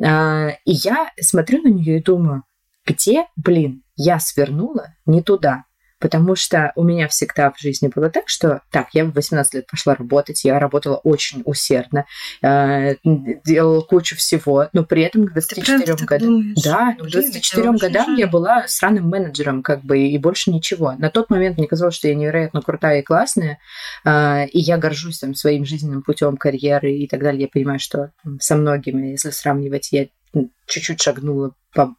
А, 0.02 0.50
и 0.64 0.72
я 0.72 1.10
смотрю 1.20 1.62
на 1.62 1.68
нее 1.68 1.98
и 1.98 2.02
думаю, 2.02 2.42
где, 2.86 3.26
блин, 3.36 3.82
я 3.96 4.18
свернула 4.18 4.94
не 5.06 5.22
туда. 5.22 5.64
Потому 6.00 6.36
что 6.36 6.72
у 6.76 6.82
меня 6.82 7.08
всегда 7.08 7.50
в 7.50 7.58
жизни 7.58 7.88
было 7.94 8.10
так, 8.10 8.28
что 8.28 8.60
так, 8.70 8.88
я 8.92 9.06
в 9.06 9.12
18 9.12 9.54
лет 9.54 9.66
пошла 9.66 9.94
работать, 9.94 10.44
я 10.44 10.58
работала 10.58 10.96
очень 10.96 11.40
усердно, 11.46 12.04
э, 12.42 12.96
делала 13.02 13.80
кучу 13.80 14.14
всего, 14.14 14.68
но 14.74 14.84
при 14.84 15.02
этом 15.02 15.26
к 15.26 15.32
24 15.32 15.94
годам... 16.04 16.52
Да, 16.62 16.92
к 16.92 16.98
24 16.98 17.72
годам 17.78 18.06
жаль. 18.06 18.20
я 18.20 18.26
была 18.26 18.68
странным 18.68 19.08
менеджером, 19.08 19.62
как 19.62 19.82
бы, 19.82 19.98
и 19.98 20.18
больше 20.18 20.50
ничего. 20.50 20.92
На 20.98 21.08
тот 21.08 21.30
момент 21.30 21.56
мне 21.56 21.66
казалось, 21.66 21.94
что 21.94 22.08
я 22.08 22.14
невероятно 22.14 22.60
крутая 22.60 23.00
и 23.00 23.02
классная, 23.02 23.58
э, 24.04 24.46
и 24.48 24.58
я 24.60 24.76
горжусь 24.76 25.20
там 25.20 25.34
своим 25.34 25.64
жизненным 25.64 26.02
путем 26.02 26.36
карьеры 26.36 26.92
и 26.92 27.08
так 27.08 27.22
далее. 27.22 27.42
Я 27.42 27.48
понимаю, 27.48 27.78
что 27.78 28.10
со 28.40 28.56
многими, 28.56 29.06
если 29.12 29.30
сравнивать, 29.30 29.90
я 29.92 30.08
чуть-чуть 30.66 31.00
шагнула 31.00 31.54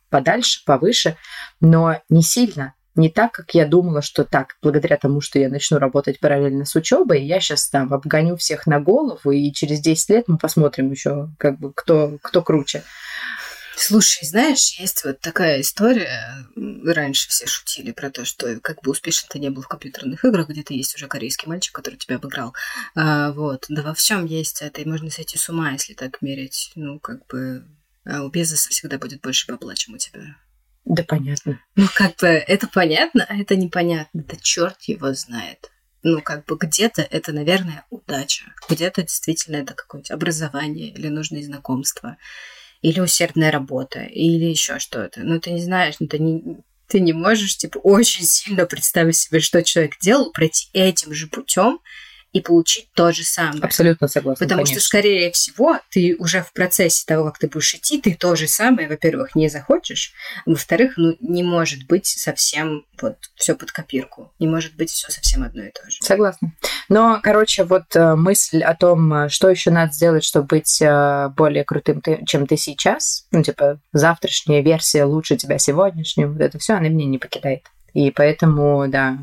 подальше, 0.10 0.64
повыше, 0.66 1.18
но 1.60 2.02
не 2.10 2.22
сильно. 2.22 2.74
Не 2.96 3.10
так, 3.10 3.34
как 3.34 3.54
я 3.54 3.66
думала, 3.66 4.02
что 4.02 4.24
так, 4.24 4.56
благодаря 4.62 4.96
тому, 4.96 5.20
что 5.20 5.38
я 5.38 5.50
начну 5.50 5.80
работать 5.80 6.20
параллельно 6.22 6.64
с 6.64 6.76
учебой, 6.76 7.26
я 7.26 7.42
сейчас 7.42 7.68
там 7.70 7.94
обгоню 7.94 8.38
всех 8.38 8.68
на 8.68 8.80
голову, 8.80 9.32
и 9.32 9.52
через 9.52 9.82
10 9.82 10.10
лет 10.10 10.26
мы 10.28 10.38
посмотрим 10.38 10.92
еще, 10.92 11.30
как 11.38 11.60
бы, 11.60 11.74
кто, 11.74 12.18
кто 12.22 12.42
круче. 12.42 12.84
Слушай, 13.78 14.26
знаешь, 14.26 14.80
есть 14.80 15.04
вот 15.04 15.20
такая 15.20 15.60
история. 15.60 16.48
Раньше 16.56 17.28
все 17.28 17.46
шутили 17.46 17.92
про 17.92 18.10
то, 18.10 18.24
что 18.24 18.60
как 18.62 18.82
бы 18.82 18.92
успешно 18.92 19.28
ты 19.30 19.40
не 19.40 19.50
был 19.50 19.64
в 19.64 19.68
компьютерных 19.68 20.24
играх, 20.24 20.48
где-то 20.48 20.74
есть 20.74 20.96
уже 20.96 21.08
корейский 21.08 21.50
мальчик, 21.50 21.76
который 21.76 21.98
тебя 21.98 22.16
обыграл. 22.16 22.54
А, 22.96 23.34
вот. 23.34 23.66
Да 23.68 23.82
во 23.84 23.94
всем 23.94 24.26
есть 24.26 24.62
это, 24.62 24.82
и 24.82 24.88
можно 24.88 25.10
сойти 25.10 25.38
с 25.38 25.50
ума, 25.50 25.72
если 25.72 25.94
так 25.94 26.22
мерить. 26.22 26.72
Ну, 26.76 27.00
как 27.00 27.28
бы 27.28 27.66
а 28.06 28.24
у 28.24 28.30
бизнеса 28.30 28.70
всегда 28.70 28.98
будет 28.98 29.22
больше 29.22 29.52
бабла, 29.52 29.76
чем 29.76 29.96
у 29.96 29.98
тебя. 29.98 30.38
Да 30.86 31.04
понятно. 31.04 31.60
Ну, 31.76 31.88
как 31.94 32.16
бы 32.18 32.28
это 32.28 32.68
понятно, 32.68 33.26
а 33.28 33.36
это 33.36 33.56
непонятно. 33.56 34.24
Да 34.24 34.36
черт 34.40 34.82
его 34.84 35.14
знает. 35.14 35.72
Ну, 36.04 36.22
как 36.22 36.46
бы 36.46 36.58
где-то 36.58 37.02
это, 37.02 37.32
наверное, 37.32 37.86
удача. 37.90 38.46
Где-то 38.70 39.02
действительно 39.02 39.58
это 39.58 39.74
какое-нибудь 39.74 40.12
образование 40.12 40.90
или 40.90 41.08
нужные 41.08 41.44
знакомства. 41.44 42.18
Или 42.82 43.00
усердная 43.00 43.52
работа, 43.52 44.04
или 44.04 44.46
еще 44.46 44.78
что-то. 44.78 45.22
Ну, 45.22 45.40
ты 45.40 45.52
не 45.52 45.62
знаешь, 45.62 45.96
ну, 46.00 46.08
ты 46.08 46.20
не, 46.20 46.58
ты 46.88 47.00
не 47.00 47.14
можешь, 47.14 47.58
типа, 47.58 47.80
очень 47.80 48.24
сильно 48.24 48.68
представить 48.68 49.16
себе, 49.16 49.40
что 49.40 49.64
человек 49.64 49.98
делал, 50.00 50.32
пройти 50.32 50.70
этим 50.74 51.12
же 51.14 51.26
путем 51.26 51.80
и 52.36 52.42
получить 52.42 52.90
то 52.94 53.14
же 53.14 53.24
самое. 53.24 53.64
Абсолютно 53.64 54.10
согласна. 54.10 54.46
Потому 54.46 54.64
конечно. 54.64 54.82
что, 54.82 54.88
скорее 54.88 55.32
всего, 55.32 55.80
ты 55.90 56.18
уже 56.20 56.44
в 56.44 56.52
процессе 56.52 57.06
того, 57.08 57.24
как 57.24 57.40
ты 57.40 57.48
будешь 57.48 57.74
идти, 57.76 58.02
ты 58.02 58.14
то 58.14 58.36
же 58.36 58.50
самое, 58.50 58.90
во-первых, 58.90 59.36
не 59.36 59.48
захочешь, 59.48 60.12
во-вторых, 60.46 60.96
ну, 60.98 61.16
не 61.22 61.44
может 61.44 61.88
быть 61.88 62.08
совсем 62.08 62.86
вот 63.02 63.16
все 63.36 63.56
под 63.56 63.72
копирку. 63.72 64.34
Не 64.38 64.50
может 64.50 64.76
быть 64.76 64.92
все 64.92 65.10
совсем 65.10 65.44
одно 65.44 65.64
и 65.64 65.72
то 65.72 65.90
же. 65.90 65.96
Согласна. 66.02 66.52
Но, 66.90 67.22
короче, 67.24 67.64
вот 67.64 67.96
э, 67.96 68.16
мысль 68.16 68.62
о 68.62 68.76
том, 68.76 69.14
э, 69.14 69.30
что 69.30 69.50
еще 69.50 69.72
надо 69.72 69.94
сделать, 69.94 70.26
чтобы 70.26 70.48
быть 70.48 70.82
э, 70.82 71.30
более 71.38 71.64
крутым, 71.64 72.02
чем 72.26 72.48
ты 72.48 72.58
сейчас, 72.58 73.28
ну, 73.32 73.44
типа, 73.44 73.80
завтрашняя 73.94 74.62
версия 74.62 75.06
лучше 75.06 75.38
тебя 75.38 75.58
сегодняшнего, 75.58 76.34
вот 76.34 76.42
это 76.42 76.60
все, 76.60 76.74
она 76.74 76.90
меня 76.90 77.06
не 77.06 77.18
покидает. 77.18 77.64
И 77.96 78.12
поэтому, 78.12 78.90
да, 78.90 79.18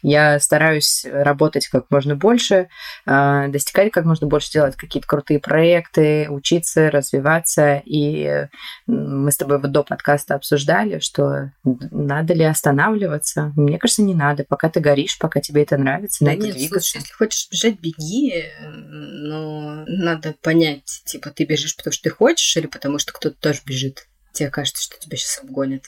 я 0.00 0.40
стараюсь 0.40 1.04
работать 1.04 1.68
как 1.68 1.90
можно 1.90 2.16
больше, 2.16 2.68
а, 3.04 3.48
достигать 3.48 3.92
как 3.92 4.06
можно 4.06 4.26
больше, 4.26 4.50
делать 4.50 4.74
какие-то 4.74 5.06
крутые 5.06 5.38
проекты, 5.38 6.26
учиться, 6.30 6.90
развиваться. 6.90 7.82
И 7.84 8.46
мы 8.86 9.30
с 9.30 9.36
тобой 9.36 9.60
вот 9.60 9.70
до 9.70 9.84
подкаста 9.84 10.34
обсуждали, 10.34 10.98
что 10.98 11.52
надо 11.62 12.32
ли 12.32 12.44
останавливаться. 12.44 13.52
Мне 13.54 13.78
кажется, 13.78 14.02
не 14.02 14.14
надо. 14.14 14.46
Пока 14.48 14.70
ты 14.70 14.80
горишь, 14.80 15.18
пока 15.18 15.42
тебе 15.42 15.64
это 15.64 15.76
нравится, 15.76 16.24
да 16.24 16.30
надо 16.30 16.46
нет, 16.46 16.56
двигаться. 16.56 16.92
Слушай, 16.92 17.02
если 17.02 17.12
хочешь 17.12 17.48
бежать, 17.50 17.80
беги, 17.80 18.44
но 18.62 19.84
надо 19.86 20.34
понять, 20.40 21.02
типа, 21.04 21.28
ты 21.28 21.44
бежишь, 21.44 21.76
потому 21.76 21.92
что 21.92 22.04
ты 22.04 22.08
хочешь, 22.08 22.56
или 22.56 22.66
потому 22.66 22.98
что 22.98 23.12
кто-то 23.12 23.36
тоже 23.38 23.60
бежит. 23.66 24.08
Тебе 24.32 24.48
кажется, 24.48 24.82
что 24.82 24.98
тебя 24.98 25.18
сейчас 25.18 25.42
обгонят. 25.42 25.84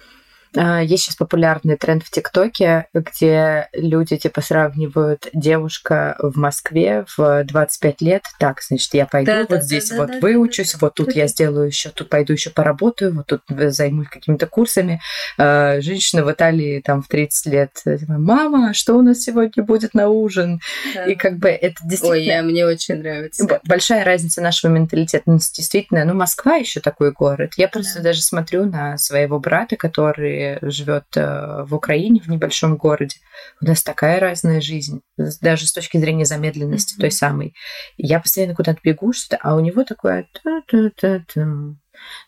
А, 0.57 0.83
есть 0.83 1.05
сейчас 1.05 1.17
популярный 1.17 1.77
тренд 1.77 2.03
в 2.05 2.11
ТикТоке, 2.11 2.87
где 2.95 3.69
люди 3.73 4.17
типа 4.17 4.41
сравнивают 4.41 5.29
девушка 5.33 6.17
в 6.21 6.37
Москве 6.39 7.05
в 7.17 7.45
25 7.45 8.01
лет. 8.03 8.23
Так, 8.39 8.63
значит, 8.63 8.95
я 8.95 9.07
пойду 9.07 9.31
да, 9.31 9.41
вот 9.41 9.49
да, 9.49 9.61
здесь 9.61 9.91
да, 9.91 9.97
вот 9.99 10.11
да, 10.11 10.19
выучусь, 10.21 10.73
да, 10.73 10.79
вот 10.81 10.95
тут 10.95 11.15
я 11.15 11.27
сделаю 11.27 11.67
еще, 11.67 11.91
тут 11.91 12.09
пойду 12.09 12.33
еще 12.33 12.51
поработаю, 12.51 13.15
вот 13.15 13.27
тут 13.27 13.43
займусь 13.49 14.09
какими-то 14.09 14.47
курсами. 14.47 15.01
А, 15.37 15.81
женщина 15.81 16.25
в 16.25 16.33
Италии 16.33 16.81
там 16.81 17.03
в 17.03 17.09
30 17.09 17.47
лет, 17.47 17.73
типа, 17.85 18.15
мама, 18.15 18.75
что 18.75 18.95
у 18.95 19.03
нас 19.03 19.19
сегодня 19.21 19.63
будет 19.63 19.95
на 19.95 20.09
ужин? 20.09 20.61
Да. 20.95 21.05
И 21.05 21.15
как 21.15 21.39
бы 21.39 21.49
это 21.49 21.77
действительно... 21.85 22.13
Ой, 22.13 22.25
я, 22.25 22.43
мне 22.43 22.67
очень 22.67 22.97
нравится. 22.97 23.47
Большая 23.65 24.05
разница 24.05 24.41
нашего 24.41 24.71
менталитета. 24.71 25.25
Действительно, 25.27 26.05
ну, 26.05 26.15
Москва 26.15 26.57
еще 26.57 26.81
такой 26.81 27.13
город. 27.13 27.53
Я 27.57 27.69
просто 27.69 27.99
да. 27.99 28.05
даже 28.05 28.23
смотрю 28.23 28.65
на 28.65 28.97
своего 28.99 29.39
брата, 29.39 29.77
который 29.77 30.48
живет 30.63 31.05
э, 31.17 31.65
в 31.65 31.75
Украине, 31.75 32.21
в 32.21 32.29
небольшом 32.29 32.77
городе. 32.77 33.17
У 33.61 33.67
нас 33.67 33.83
такая 33.83 34.21
разная 34.21 34.61
жизнь, 34.61 35.03
даже 35.41 35.67
с 35.67 35.73
точки 35.73 35.99
зрения 35.99 36.25
замедленности 36.25 36.97
mm-hmm. 36.97 37.01
той 37.01 37.11
самой. 37.11 37.55
Я 37.97 38.21
постоянно 38.21 38.55
куда-то 38.55 38.81
бегу, 38.83 39.13
что-то, 39.13 39.39
а 39.43 39.55
у 39.55 39.61
него 39.61 39.85
такое... 39.85 40.27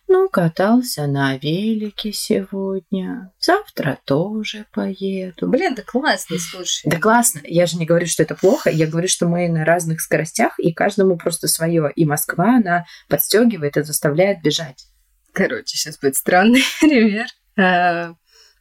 Ну, 0.09 0.28
катался 0.28 1.06
на 1.06 1.37
велике 1.37 2.12
сегодня. 2.12 3.33
Завтра 3.38 3.98
тоже 4.04 4.66
поеду. 4.72 5.48
Блин, 5.48 5.74
да 5.74 5.83
классно, 5.83 6.37
слушай. 6.38 6.88
Да 6.88 6.98
классно. 6.98 7.40
Я 7.44 7.66
же 7.66 7.76
не 7.76 7.87
говорю, 7.87 8.06
что 8.06 8.22
это 8.22 8.35
плохо. 8.35 8.70
Я 8.70 8.87
говорю, 8.87 9.09
что 9.09 9.28
мы 9.28 9.48
на 9.48 9.64
разных 9.64 10.00
скоростях, 10.00 10.59
и 10.59 10.72
каждому 10.72 11.16
просто 11.16 11.48
свое. 11.48 11.92
И 11.94 12.04
Москва, 12.04 12.56
она 12.56 12.85
подстегивает 13.09 13.76
и 13.76 13.83
заставляет 13.83 14.42
бежать. 14.42 14.87
Короче, 15.33 15.76
сейчас 15.76 15.98
будет 15.98 16.16
странный 16.16 16.62
пример. 16.80 17.26
Э, 17.56 18.14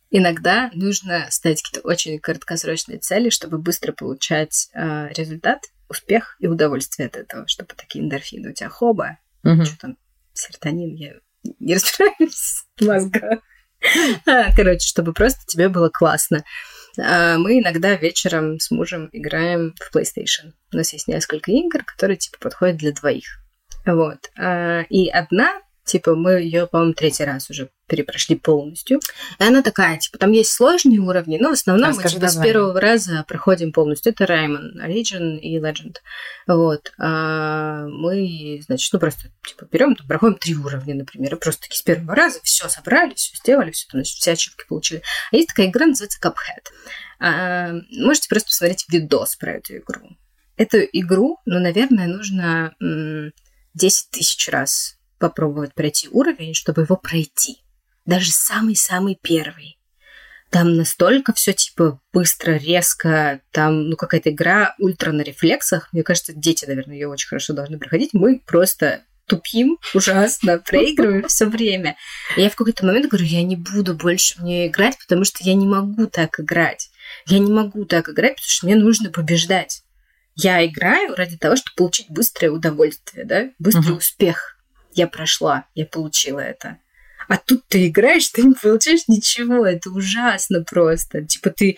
иногда 0.09 0.69
нужно 0.73 1.27
ставить 1.29 1.61
какие-то 1.61 1.87
очень 1.87 2.19
краткосрочные 2.19 2.99
цели, 2.99 3.29
чтобы 3.29 3.57
быстро 3.57 3.91
получать 3.91 4.69
э, 4.73 5.09
результат, 5.13 5.63
успех 5.87 6.35
и 6.39 6.47
удовольствие 6.47 7.07
от 7.07 7.15
этого, 7.15 7.47
чтобы 7.47 7.73
такие 7.75 8.03
эндорфины 8.03 8.51
у 8.51 8.53
тебя 8.53 8.69
хоба, 8.69 9.17
угу. 9.43 9.65
что 9.65 9.77
там, 9.77 9.97
серотонин, 10.33 10.95
я 10.95 11.13
не 11.59 11.75
разбираюсь 11.75 12.65
в 12.77 12.85
мозгах. 12.85 13.39
А, 14.27 14.53
короче, 14.55 14.85
чтобы 14.85 15.13
просто 15.13 15.39
тебе 15.47 15.69
было 15.69 15.89
классно. 15.89 16.43
а 16.99 17.37
мы 17.37 17.59
иногда 17.59 17.95
вечером 17.95 18.59
с 18.59 18.71
мужем 18.71 19.09
играем 19.13 19.73
в 19.79 19.95
PlayStation. 19.95 20.51
У 20.73 20.77
нас 20.77 20.91
есть 20.91 21.07
несколько 21.07 21.49
игр, 21.51 21.83
которые 21.85 22.17
типа 22.17 22.37
подходят 22.41 22.75
для 22.75 22.91
двоих. 22.91 23.39
Вот. 23.85 24.29
И 24.89 25.09
одна 25.09 25.61
Типа, 25.89 26.13
мы 26.13 26.33
ее, 26.33 26.67
по-моему, 26.67 26.93
третий 26.93 27.23
раз 27.23 27.49
уже 27.49 27.71
перепрошли 27.87 28.35
полностью. 28.35 28.99
И 29.39 29.43
она 29.43 29.63
такая, 29.63 29.97
типа, 29.97 30.19
там 30.19 30.31
есть 30.33 30.51
сложные 30.51 30.99
уровни, 30.99 31.39
но 31.41 31.49
в 31.49 31.53
основном 31.53 31.89
Расскажи 31.89 32.17
мы 32.17 32.21
типа, 32.21 32.31
с 32.31 32.43
первого 32.43 32.79
раза 32.79 33.25
проходим 33.27 33.71
полностью. 33.73 34.13
Это 34.13 34.25
Rayman, 34.25 34.75
Origin 34.85 35.39
и 35.39 35.57
Legend. 35.57 35.95
Вот. 36.45 36.91
А 36.99 37.87
мы, 37.87 38.61
значит, 38.67 38.93
ну 38.93 38.99
просто, 38.99 39.31
типа, 39.43 39.67
берем, 39.71 39.95
там, 39.95 40.05
проходим 40.05 40.37
три 40.37 40.55
уровня, 40.55 40.93
например, 40.93 41.33
и 41.33 41.39
просто 41.39 41.63
таки 41.63 41.75
с 41.75 41.81
первого 41.81 42.15
раза 42.15 42.39
все 42.43 42.69
собрали, 42.69 43.15
все 43.15 43.35
сделали, 43.35 43.71
все, 43.71 43.87
значит, 43.89 44.15
все 44.15 44.33
ачивки 44.33 44.65
получили. 44.69 45.01
А 45.31 45.35
есть 45.35 45.47
такая 45.47 45.69
игра, 45.69 45.87
называется 45.87 46.19
Cuphead. 46.21 46.67
А, 47.19 47.71
можете 47.97 48.29
просто 48.29 48.49
посмотреть 48.49 48.85
видос 48.89 49.37
про 49.37 49.53
эту 49.53 49.77
игру. 49.77 50.07
Эту 50.55 50.77
игру, 50.81 51.39
ну, 51.45 51.59
наверное, 51.59 52.05
нужно 52.05 52.75
10 53.73 54.11
тысяч 54.11 54.47
раз 54.49 54.98
попробовать 55.19 55.73
пройти 55.73 56.07
уровень, 56.09 56.53
чтобы 56.53 56.83
его 56.83 56.95
пройти. 56.95 57.63
Даже 58.05 58.31
самый-самый 58.31 59.17
первый. 59.21 59.77
Там 60.49 60.75
настолько 60.75 61.31
все 61.33 61.53
типа 61.53 61.99
быстро, 62.11 62.53
резко, 62.53 63.41
там, 63.51 63.89
ну, 63.89 63.95
какая-то 63.95 64.31
игра 64.31 64.73
ультра 64.79 65.11
на 65.11 65.21
рефлексах. 65.21 65.93
Мне 65.93 66.01
кажется, 66.01 66.33
дети, 66.33 66.65
наверное, 66.65 66.95
ее 66.95 67.07
очень 67.07 67.27
хорошо 67.27 67.53
должны 67.53 67.77
проходить. 67.77 68.13
Мы 68.13 68.41
просто 68.43 69.03
тупим 69.27 69.77
ужасно, 69.93 70.57
проигрываем 70.57 71.27
все 71.27 71.45
время. 71.45 71.97
И 72.35 72.41
я 72.41 72.49
в 72.49 72.55
какой-то 72.55 72.83
момент 72.83 73.09
говорю, 73.09 73.25
я 73.25 73.43
не 73.43 73.55
буду 73.55 73.93
больше 73.93 74.41
мне 74.41 74.67
играть, 74.67 74.97
потому 74.97 75.23
что 75.23 75.37
я 75.41 75.53
не 75.53 75.67
могу 75.67 76.07
так 76.07 76.39
играть. 76.39 76.89
Я 77.27 77.37
не 77.37 77.51
могу 77.51 77.85
так 77.85 78.09
играть, 78.09 78.35
потому 78.35 78.49
что 78.49 78.65
мне 78.65 78.75
нужно 78.75 79.11
побеждать. 79.11 79.83
Я 80.35 80.65
играю 80.65 81.15
ради 81.15 81.37
того, 81.37 81.57
чтобы 81.57 81.75
получить 81.75 82.09
быстрое 82.09 82.51
удовольствие, 82.51 83.25
да, 83.25 83.49
быстрый 83.59 83.93
uh-huh. 83.93 83.97
успех 83.97 84.58
я 84.93 85.07
прошла, 85.07 85.65
я 85.75 85.85
получила 85.85 86.39
это. 86.39 86.77
А 87.27 87.37
тут 87.37 87.67
ты 87.67 87.87
играешь, 87.87 88.29
ты 88.29 88.41
не 88.41 88.55
получаешь 88.55 89.07
ничего, 89.07 89.65
это 89.65 89.91
ужасно 89.91 90.63
просто. 90.63 91.23
Типа 91.23 91.51
ты 91.51 91.77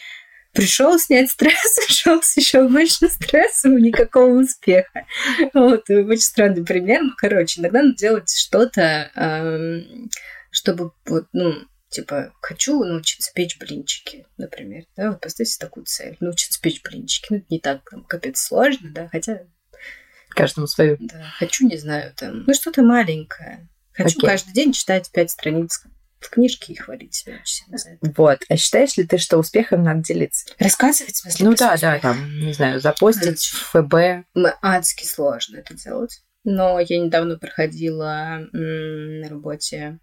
пришел 0.54 0.98
снять 1.00 1.30
стресс, 1.30 1.78
ушел 1.90 2.22
с 2.22 2.38
еще 2.38 2.68
больше 2.68 3.10
стресса, 3.10 3.70
никакого 3.70 4.42
успеха. 4.42 5.06
Вот, 5.54 5.90
очень 5.90 6.22
странный 6.22 6.64
пример. 6.64 7.04
Ну, 7.04 7.12
короче, 7.18 7.62
иногда 7.62 7.84
надо 7.84 7.96
делать 7.96 8.34
что-то, 8.34 9.12
чтобы 10.52 10.92
вот, 11.06 11.28
ну, 11.34 11.54
типа, 11.90 12.34
хочу 12.42 12.84
научиться 12.84 13.32
печь 13.34 13.58
блинчики, 13.60 14.26
например. 14.38 14.86
Да, 14.96 15.12
вот 15.12 15.22
поставьте 15.22 15.58
такую 15.60 15.86
цель, 15.86 16.18
научиться 16.20 16.60
печь 16.62 16.82
блинчики. 16.82 17.28
Ну, 17.30 17.38
это 17.38 17.46
не 17.50 17.60
так, 17.60 17.90
там, 17.90 18.04
капец 18.06 18.40
сложно, 18.40 18.90
да, 18.92 19.10
хотя 19.10 19.42
Каждому 20.36 20.68
свою. 20.68 20.98
Да, 21.00 21.24
хочу, 21.38 21.68
не 21.68 21.78
знаю, 21.78 22.14
там, 22.16 22.44
ну 22.46 22.54
что-то 22.54 22.82
маленькое. 22.84 23.68
Хочу 23.94 24.20
okay. 24.20 24.28
каждый 24.28 24.54
день 24.54 24.74
читать 24.74 25.12
пять 25.12 25.32
страниц 25.32 25.84
в 26.20 26.30
книжке 26.30 26.74
и 26.74 26.76
хвалить 26.76 27.16
себя 27.16 27.34
очень 27.42 27.64
сильно 27.64 27.78
за 27.78 27.90
это. 27.90 28.14
Вот. 28.16 28.40
А 28.48 28.56
считаешь 28.56 28.96
ли 28.96 29.06
ты, 29.06 29.18
что 29.18 29.38
успехом 29.38 29.84
надо 29.84 30.04
делиться? 30.04 30.46
Рассказывать, 30.60 31.16
в 31.16 31.18
смысле? 31.18 31.46
Ну 31.48 31.56
да, 31.56 31.76
да, 31.78 32.00
там, 32.00 32.40
не 32.40 32.54
знаю, 32.54 32.80
запостить 32.80 33.44
в 33.46 33.72
ФБ. 33.72 34.26
Адски 34.62 35.06
сложно 35.06 35.58
это 35.58 35.74
делать. 35.74 36.22
Но 36.44 36.80
я 36.80 37.00
недавно 37.00 37.38
проходила 37.38 38.48
на 38.52 39.30
работе 39.30 40.00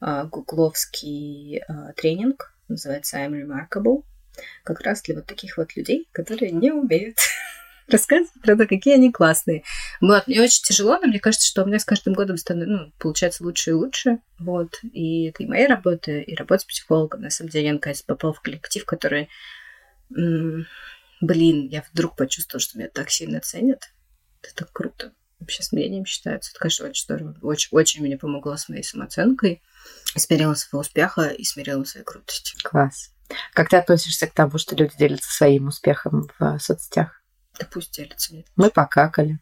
а, 0.00 0.24
гугловский 0.24 1.62
а, 1.66 1.92
тренинг, 1.94 2.54
называется 2.68 3.18
I'm 3.18 3.32
Remarkable, 3.32 4.02
как 4.64 4.80
раз 4.82 5.02
для 5.02 5.16
вот 5.16 5.26
таких 5.26 5.56
вот 5.56 5.76
людей, 5.76 6.08
которые 6.12 6.52
не 6.52 6.70
умеют 6.70 7.18
рассказывать 7.88 8.40
про 8.42 8.56
то, 8.56 8.66
какие 8.66 8.94
они 8.94 9.10
классные. 9.10 9.64
Вот, 10.00 10.26
мне 10.26 10.42
очень 10.42 10.62
тяжело, 10.62 10.98
но 10.98 11.08
мне 11.08 11.20
кажется, 11.20 11.46
что 11.46 11.62
у 11.62 11.66
меня 11.66 11.78
с 11.78 11.84
каждым 11.84 12.14
годом 12.14 12.36
становится, 12.36 12.84
ну, 12.84 12.92
получается 12.98 13.44
лучше 13.44 13.70
и 13.70 13.74
лучше. 13.74 14.18
Вот. 14.38 14.78
И 14.82 15.26
это 15.26 15.42
и 15.42 15.46
моя 15.46 15.68
работа, 15.68 16.12
и 16.12 16.34
работа 16.34 16.62
с 16.62 16.66
психологом. 16.66 17.22
На 17.22 17.30
самом 17.30 17.50
деле, 17.50 17.66
я 17.66 17.72
наконец 17.72 18.02
попала 18.02 18.32
в 18.32 18.40
коллектив, 18.40 18.84
который... 18.84 19.28
Блин, 21.20 21.66
я 21.68 21.84
вдруг 21.92 22.16
почувствовала, 22.16 22.60
что 22.60 22.78
меня 22.78 22.88
так 22.88 23.10
сильно 23.10 23.40
ценят. 23.40 23.90
Это 24.40 24.54
так 24.54 24.72
круто. 24.72 25.12
Вообще 25.40 25.62
с 25.62 25.72
мнением 25.72 26.06
считается. 26.06 26.50
Это, 26.50 26.60
конечно, 26.60 26.86
очень 26.86 27.04
здорово. 27.04 27.36
Очень, 27.42 27.68
очень 27.72 28.02
мне 28.02 28.16
помогло 28.16 28.56
с 28.56 28.68
моей 28.68 28.84
самооценкой. 28.84 29.62
Смирила 30.16 30.54
своего 30.54 30.80
успеха 30.80 31.28
и 31.28 31.44
смирила 31.44 31.84
своей 31.84 32.04
крутости. 32.04 32.56
Класс. 32.62 33.10
Как 33.52 33.68
ты 33.68 33.76
относишься 33.76 34.26
к 34.26 34.32
тому, 34.32 34.58
что 34.58 34.74
люди 34.74 34.96
делятся 34.96 35.30
своим 35.30 35.68
успехом 35.68 36.28
в 36.38 36.58
соцсетях? 36.58 37.17
Да 37.58 37.66
пусть 37.70 37.96
делится. 37.96 38.34
Мы 38.56 38.70
покакали. 38.70 39.38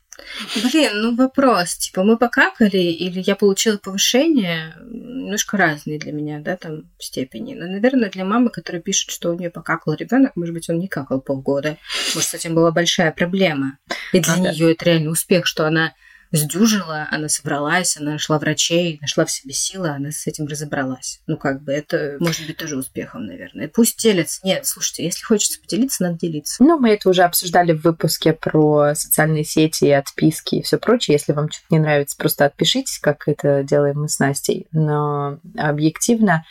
Блин, 0.55 0.93
ну 1.03 1.15
вопрос, 1.15 1.77
типа, 1.77 2.03
мы 2.03 2.17
покакали, 2.17 2.79
или 2.79 3.23
я 3.27 3.37
получила 3.37 3.77
повышение, 3.77 4.75
немножко 4.81 5.59
разные 5.59 5.99
для 5.99 6.13
меня, 6.13 6.41
да, 6.41 6.57
там, 6.57 6.91
степени. 6.99 7.55
Но, 7.55 7.67
наверное, 7.67 8.09
для 8.09 8.25
мамы, 8.25 8.49
которая 8.49 8.81
пишет, 8.81 9.11
что 9.11 9.31
у 9.31 9.39
нее 9.39 9.51
покакал 9.51 9.95
ребенок, 9.95 10.33
может 10.35 10.55
быть, 10.55 10.71
он 10.71 10.79
не 10.79 10.89
какал 10.89 11.21
полгода. 11.21 11.77
Может, 12.15 12.31
с 12.31 12.35
этим 12.35 12.55
была 12.55 12.71
большая 12.71 13.13
проблема. 13.13 13.79
И 14.13 14.21
для 14.21 14.37
ну, 14.37 14.51
нее 14.51 14.67
да. 14.67 14.73
это 14.73 14.85
реально 14.87 15.11
успех, 15.11 15.47
что 15.47 15.67
она 15.67 15.93
сдюжила, 16.33 17.07
она 17.11 17.29
собралась, 17.29 17.97
она 17.97 18.13
нашла 18.13 18.39
врачей, 18.39 18.99
нашла 19.01 19.25
в 19.25 19.31
себе 19.31 19.53
силы, 19.53 19.89
она 19.89 20.11
с 20.11 20.27
этим 20.27 20.47
разобралась. 20.47 21.21
Ну, 21.27 21.37
как 21.37 21.63
бы 21.63 21.73
это 21.73 22.17
может 22.21 22.47
быть 22.47 22.57
тоже 22.57 22.77
успехом, 22.77 23.27
наверное. 23.27 23.69
Пусть 23.69 24.01
делятся. 24.03 24.41
Нет, 24.45 24.67
слушайте, 24.67 25.05
если 25.05 25.25
хочется 25.25 25.61
поделиться, 25.61 26.03
надо 26.03 26.19
делиться. 26.19 26.63
Ну, 26.63 26.79
мы 26.79 26.91
это 26.91 27.09
уже 27.09 27.23
обсуждали 27.23 27.73
в 27.73 27.83
выпуске 27.83 28.33
про 28.33 28.95
социальные 28.95 29.45
сети, 29.45 29.91
отписки 29.91 30.57
и 30.57 30.63
все 30.63 30.79
прочее. 30.79 31.15
Если 31.15 31.33
вам 31.33 31.51
что-то 31.51 31.67
не 31.71 31.79
нравится, 31.79 32.17
просто 32.17 32.45
отпишитесь, 32.45 32.99
как 32.99 33.29
это 33.29 33.63
делаем 33.63 34.01
мы 34.01 34.09
с 34.09 34.19
Настей. 34.19 34.67
Но 34.73 35.39
объективно 35.57 36.45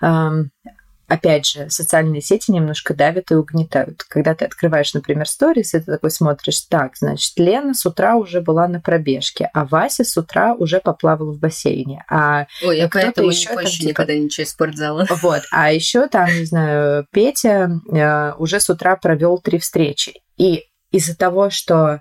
эм, 0.00 0.50
опять 1.12 1.44
же, 1.44 1.68
социальные 1.68 2.22
сети 2.22 2.50
немножко 2.50 2.94
давят 2.94 3.30
и 3.30 3.34
угнетают. 3.34 4.02
Когда 4.08 4.34
ты 4.34 4.46
открываешь, 4.46 4.94
например, 4.94 5.28
сторис, 5.28 5.74
и 5.74 5.80
ты 5.80 5.84
такой 5.84 6.10
смотришь, 6.10 6.62
так, 6.62 6.96
значит, 6.96 7.38
Лена 7.38 7.74
с 7.74 7.84
утра 7.84 8.16
уже 8.16 8.40
была 8.40 8.66
на 8.66 8.80
пробежке, 8.80 9.50
а 9.52 9.66
Вася 9.66 10.04
с 10.04 10.16
утра 10.16 10.54
уже 10.54 10.80
поплавал 10.80 11.32
в 11.32 11.38
бассейне. 11.38 12.02
А 12.08 12.46
Ой, 12.64 12.78
я 12.78 12.88
поэтому 12.88 13.28
еще 13.28 13.50
не 13.50 13.56
пощу 13.56 13.78
типа... 13.78 13.88
никогда 13.90 14.14
ничего 14.14 14.44
из 14.44 14.50
спортзала. 14.50 15.06
Вот, 15.22 15.42
а 15.52 15.70
еще 15.70 16.08
там, 16.08 16.28
не 16.28 16.46
знаю, 16.46 17.06
Петя 17.12 17.70
э, 17.92 18.32
уже 18.38 18.58
с 18.58 18.70
утра 18.70 18.96
провел 18.96 19.38
три 19.38 19.58
встречи. 19.58 20.14
И 20.38 20.64
из-за 20.90 21.14
того, 21.14 21.50
что 21.50 22.00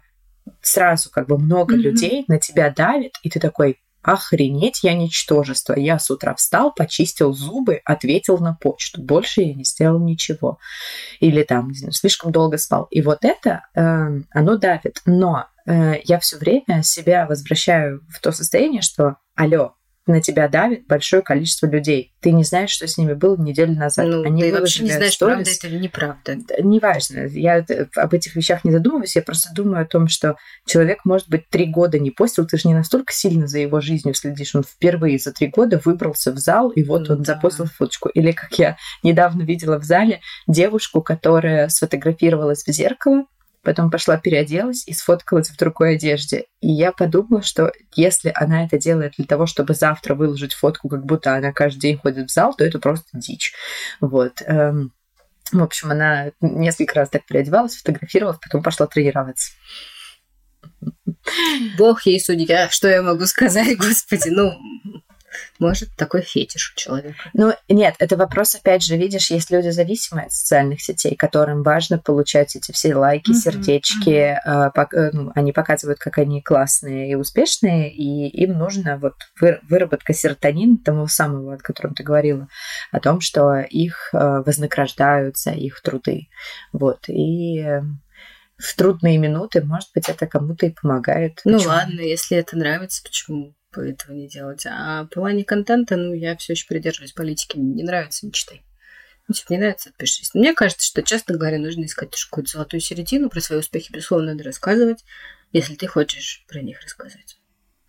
сразу 0.62 1.10
как 1.12 1.28
бы 1.28 1.38
много 1.38 1.76
mm-hmm. 1.76 1.80
людей 1.80 2.26
на 2.30 2.40
тебя 2.40 2.70
давит, 2.70 3.16
и 3.24 3.30
ты 3.30 3.42
такой, 3.42 3.78
Охренеть, 4.04 4.84
я 4.84 4.94
ничтожество. 4.94 5.74
Я 5.78 6.00
с 6.00 6.10
утра 6.10 6.34
встал, 6.36 6.74
почистил 6.74 7.34
зубы, 7.34 7.82
ответил 7.86 8.38
на 8.40 8.56
почту. 8.56 9.02
Больше 9.02 9.42
я 9.42 9.54
не 9.54 9.64
сделал 9.64 10.00
ничего. 10.00 10.58
Или 11.20 11.44
там, 11.44 11.70
не 11.70 11.78
знаю, 11.78 11.92
слишком 11.94 12.32
долго 12.32 12.58
спал. 12.58 12.88
И 12.90 13.02
вот 13.02 13.24
это, 13.24 13.66
э, 13.76 13.82
оно 14.32 14.58
давит. 14.58 15.02
Но 15.06 15.46
э, 15.68 16.02
я 16.04 16.20
все 16.20 16.38
время 16.38 16.82
себя 16.84 17.28
возвращаю 17.28 18.02
в 18.10 18.20
то 18.22 18.32
состояние, 18.32 18.82
что, 18.82 19.18
алло, 19.36 19.76
на 20.12 20.22
тебя 20.22 20.48
давит 20.48 20.86
большое 20.88 21.22
количество 21.22 21.68
людей. 21.68 22.14
Ты 22.20 22.32
не 22.32 22.44
знаешь, 22.44 22.70
что 22.70 22.88
с 22.88 22.98
ними 22.98 23.14
было 23.14 23.36
неделю 23.38 23.74
назад. 23.74 24.08
Ну, 24.08 24.24
Они 24.24 24.44
ты 24.44 24.52
вообще 24.52 24.84
не 24.84 24.92
знаешь, 24.92 25.14
сторис. 25.14 25.36
правда 25.36 25.52
это 25.52 25.68
или 25.68 25.80
неправда. 25.80 26.38
Неважно. 26.62 27.26
Я 27.28 27.66
об 27.96 28.14
этих 28.14 28.36
вещах 28.36 28.64
не 28.64 28.72
задумываюсь. 28.72 29.16
Я 29.16 29.22
просто 29.22 29.54
думаю 29.54 29.84
о 29.84 29.86
том, 29.88 30.08
что 30.08 30.36
человек, 30.66 31.00
может 31.06 31.30
быть, 31.30 31.50
три 31.50 31.66
года 31.66 32.00
не 32.00 32.12
постил. 32.12 32.46
Ты 32.46 32.58
же 32.58 32.68
не 32.68 32.74
настолько 32.74 33.14
сильно 33.14 33.48
за 33.48 33.60
его 33.60 33.82
жизнью 33.82 34.14
следишь. 34.14 34.56
Он 34.56 34.64
впервые 34.64 35.18
за 35.18 35.32
три 35.32 35.48
года 35.48 35.82
выбрался 35.84 36.32
в 36.32 36.38
зал, 36.38 36.70
и 36.70 36.84
вот 36.84 37.08
ну, 37.08 37.16
он 37.16 37.24
да. 37.24 37.34
запостил 37.34 37.66
фоточку. 37.66 38.10
Или, 38.10 38.32
как 38.32 38.54
я 38.60 38.78
недавно 39.04 39.44
видела 39.44 39.80
в 39.80 39.84
зале, 39.84 40.22
девушку, 40.48 41.02
которая 41.02 41.70
сфотографировалась 41.70 42.64
в 42.64 42.72
зеркало, 42.72 43.26
потом 43.64 43.92
пошла 43.92 44.18
переоделась 44.18 44.88
и 44.88 44.94
сфоткалась 44.94 45.50
в 45.50 45.58
другой 45.58 45.96
одежде. 45.96 46.46
И 46.60 46.72
я 46.72 46.92
подумала, 46.92 47.42
что 47.42 47.72
если 47.96 48.32
она 48.36 48.66
это 48.66 48.78
делает 48.78 49.14
для 49.18 49.26
того, 49.26 49.46
чтобы 49.46 49.74
завтра 49.74 50.16
выложить 50.16 50.54
фотку, 50.54 50.90
как 50.90 51.06
будто 51.06 51.36
она 51.36 51.52
каждый 51.52 51.80
день 51.80 51.98
ходит 51.98 52.30
в 52.30 52.34
зал, 52.34 52.54
то 52.56 52.64
это 52.64 52.80
просто 52.80 53.10
дичь. 53.14 53.54
Вот. 54.00 54.42
Эм, 54.46 54.94
в 55.52 55.62
общем, 55.62 55.92
она 55.92 56.32
несколько 56.40 56.96
раз 56.96 57.10
так 57.10 57.26
переодевалась, 57.26 57.76
фотографировалась, 57.76 58.40
потом 58.42 58.64
пошла 58.64 58.88
тренироваться. 58.88 59.52
Бог 61.78 62.06
ей 62.06 62.20
судья, 62.20 62.70
что 62.70 62.88
я 62.88 63.02
могу 63.02 63.26
сказать, 63.26 63.78
господи, 63.78 64.30
ну, 64.30 64.54
Может, 65.60 65.90
такой 65.96 66.22
фетиш 66.22 66.74
у 66.74 66.80
человека. 66.80 67.30
Ну, 67.34 67.54
нет, 67.70 67.96
это 68.00 68.18
вопрос, 68.18 68.56
опять 68.56 68.84
же, 68.84 68.98
видишь, 68.98 69.32
есть 69.32 69.52
люди 69.52 69.70
зависимые 69.70 70.28
от 70.28 70.34
социальных 70.34 70.82
сетей, 70.82 71.16
которым 71.16 71.64
важно 71.64 71.98
получать 71.98 72.56
эти 72.56 72.72
все 72.72 72.96
лайки, 72.96 73.34
сердечки, 73.34 74.38
mm-hmm. 74.46 75.32
они 75.36 75.52
показывают, 75.52 76.00
как 76.00 76.18
они 76.18 76.42
классные 76.42 77.12
и 77.12 77.16
успешные, 77.16 77.94
и 77.94 78.28
им 78.44 78.58
нужно 78.58 78.98
вот 78.98 79.16
выработка 79.40 80.14
серотонина, 80.14 80.78
того 80.84 81.08
самого, 81.08 81.56
о 81.56 81.58
котором 81.58 81.94
ты 81.94 82.04
говорила, 82.04 82.48
о 82.92 83.00
том, 83.00 83.22
что 83.22 83.60
их 83.60 84.10
э, 84.14 84.44
вознаграждают 84.46 85.38
за 85.38 85.52
их 85.52 85.82
труды. 85.82 86.28
Вот, 86.72 87.08
и 87.08 87.66
в 88.58 88.76
трудные 88.76 89.18
минуты, 89.18 89.64
может 89.64 89.90
быть, 89.94 90.08
это 90.08 90.28
кому-то 90.28 90.68
и 90.68 90.70
помогает. 90.70 91.42
Ну 91.46 91.54
почему? 91.54 91.70
ладно, 91.70 92.00
если 92.02 92.38
это 92.38 92.58
нравится, 92.58 93.02
почему 93.04 93.56
бы 93.72 93.90
этого 93.90 94.14
не 94.14 94.28
делать? 94.28 94.66
А 94.66 95.04
в 95.04 95.08
плане 95.08 95.44
контента, 95.44 95.98
ну, 95.98 96.14
я 96.14 96.36
все 96.38 96.54
еще 96.54 96.68
придерживаюсь 96.68 97.14
политики. 97.14 97.58
Не 97.58 97.84
нравится, 97.84 98.26
не 98.26 98.32
читай. 98.32 98.62
Ну, 99.28 99.34
типа, 99.34 99.54
не 99.54 99.60
нравится, 99.60 99.90
отпишись. 99.90 100.34
Мне 100.34 100.54
кажется, 100.54 100.86
что, 100.86 101.04
честно 101.04 101.36
говоря, 101.38 101.58
нужно 101.58 101.86
искать 101.86 102.16
какую-то 102.16 102.52
золотую 102.52 102.82
середину. 102.82 103.30
Про 103.30 103.42
свои 103.42 103.60
успехи, 103.60 103.92
безусловно, 103.92 104.34
надо 104.34 104.44
рассказывать, 104.44 105.04
если 105.52 105.76
ты 105.76 105.88
хочешь 105.88 106.46
про 106.48 106.62
них 106.62 106.82
рассказать. 106.82 107.38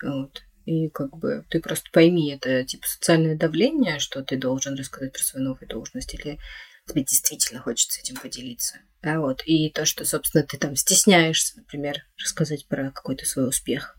Вот. 0.03 0.43
И 0.65 0.89
как 0.91 1.17
бы 1.17 1.45
ты 1.49 1.61
просто 1.61 1.91
пойми, 1.93 2.33
это 2.33 2.65
типа 2.65 2.87
социальное 2.87 3.37
давление, 3.37 3.99
что 3.99 4.23
ты 4.23 4.37
должен 4.37 4.77
рассказать 4.77 5.13
про 5.13 5.23
свою 5.23 5.47
новую 5.47 5.69
должность, 5.69 6.15
или 6.15 6.39
тебе 6.87 7.03
действительно 7.03 7.61
хочется 7.61 8.01
этим 8.01 8.17
поделиться. 8.17 8.79
Да, 9.03 9.19
вот. 9.19 9.43
И 9.45 9.71
то, 9.71 9.85
что, 9.85 10.05
собственно, 10.05 10.45
ты 10.45 10.59
там 10.59 10.77
стесняешься, 10.77 11.57
например, 11.57 12.05
рассказать 12.17 12.67
про 12.69 12.93
какой-то 12.93 13.27
свой 13.27 13.49
успех, 13.49 13.97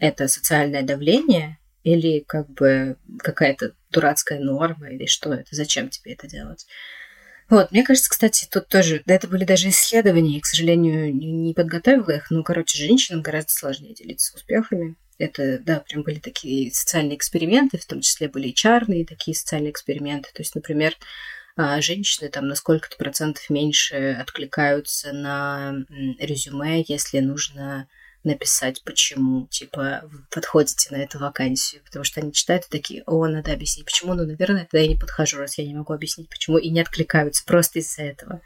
это 0.00 0.26
социальное 0.26 0.82
давление 0.82 1.58
или 1.84 2.20
как 2.26 2.50
бы 2.50 2.96
какая-то 3.18 3.74
дурацкая 3.90 4.40
норма, 4.40 4.90
или 4.90 5.06
что 5.06 5.32
это, 5.32 5.54
зачем 5.54 5.88
тебе 5.88 6.14
это 6.14 6.26
делать. 6.26 6.66
Вот, 7.48 7.72
мне 7.72 7.82
кажется, 7.82 8.10
кстати, 8.10 8.46
тут 8.50 8.68
тоже, 8.68 9.02
да, 9.06 9.14
это 9.14 9.26
были 9.26 9.44
даже 9.44 9.68
исследования, 9.70 10.36
я, 10.36 10.40
к 10.40 10.46
сожалению, 10.46 11.14
не, 11.14 11.52
подготовила 11.52 12.10
их, 12.12 12.30
но, 12.30 12.44
короче, 12.44 12.78
женщинам 12.78 13.22
гораздо 13.22 13.50
сложнее 13.50 13.92
делиться 13.92 14.36
успехами. 14.36 14.94
Это, 15.18 15.58
да, 15.58 15.80
прям 15.80 16.02
были 16.02 16.20
такие 16.20 16.72
социальные 16.72 17.16
эксперименты, 17.16 17.76
в 17.76 17.86
том 17.86 18.00
числе 18.02 18.28
были 18.28 18.48
и 18.48 18.54
чарные 18.54 19.04
такие 19.04 19.34
социальные 19.34 19.72
эксперименты. 19.72 20.30
То 20.32 20.42
есть, 20.42 20.54
например, 20.54 20.96
а, 21.56 21.80
женщины 21.80 22.28
там 22.28 22.46
на 22.46 22.54
сколько-то 22.54 22.96
процентов 22.96 23.50
меньше 23.50 24.16
откликаются 24.18 25.12
на 25.12 25.74
резюме, 26.20 26.84
если 26.86 27.18
нужно 27.18 27.88
написать, 28.24 28.82
почему, 28.84 29.46
типа, 29.46 30.02
вы 30.04 30.20
подходите 30.30 30.94
на 30.94 31.00
эту 31.00 31.18
вакансию, 31.18 31.82
потому 31.84 32.04
что 32.04 32.20
они 32.20 32.32
читают 32.32 32.64
и 32.66 32.70
такие, 32.70 33.02
о, 33.06 33.26
надо 33.26 33.52
объяснить, 33.52 33.86
почему, 33.86 34.14
ну, 34.14 34.26
наверное, 34.26 34.66
тогда 34.70 34.82
я 34.82 34.88
не 34.88 34.96
подхожу, 34.96 35.38
раз 35.38 35.58
я 35.58 35.66
не 35.66 35.74
могу 35.74 35.92
объяснить, 35.92 36.28
почему, 36.28 36.58
и 36.58 36.68
не 36.70 36.80
откликаются 36.80 37.44
просто 37.46 37.78
из-за 37.78 38.02
этого. 38.02 38.40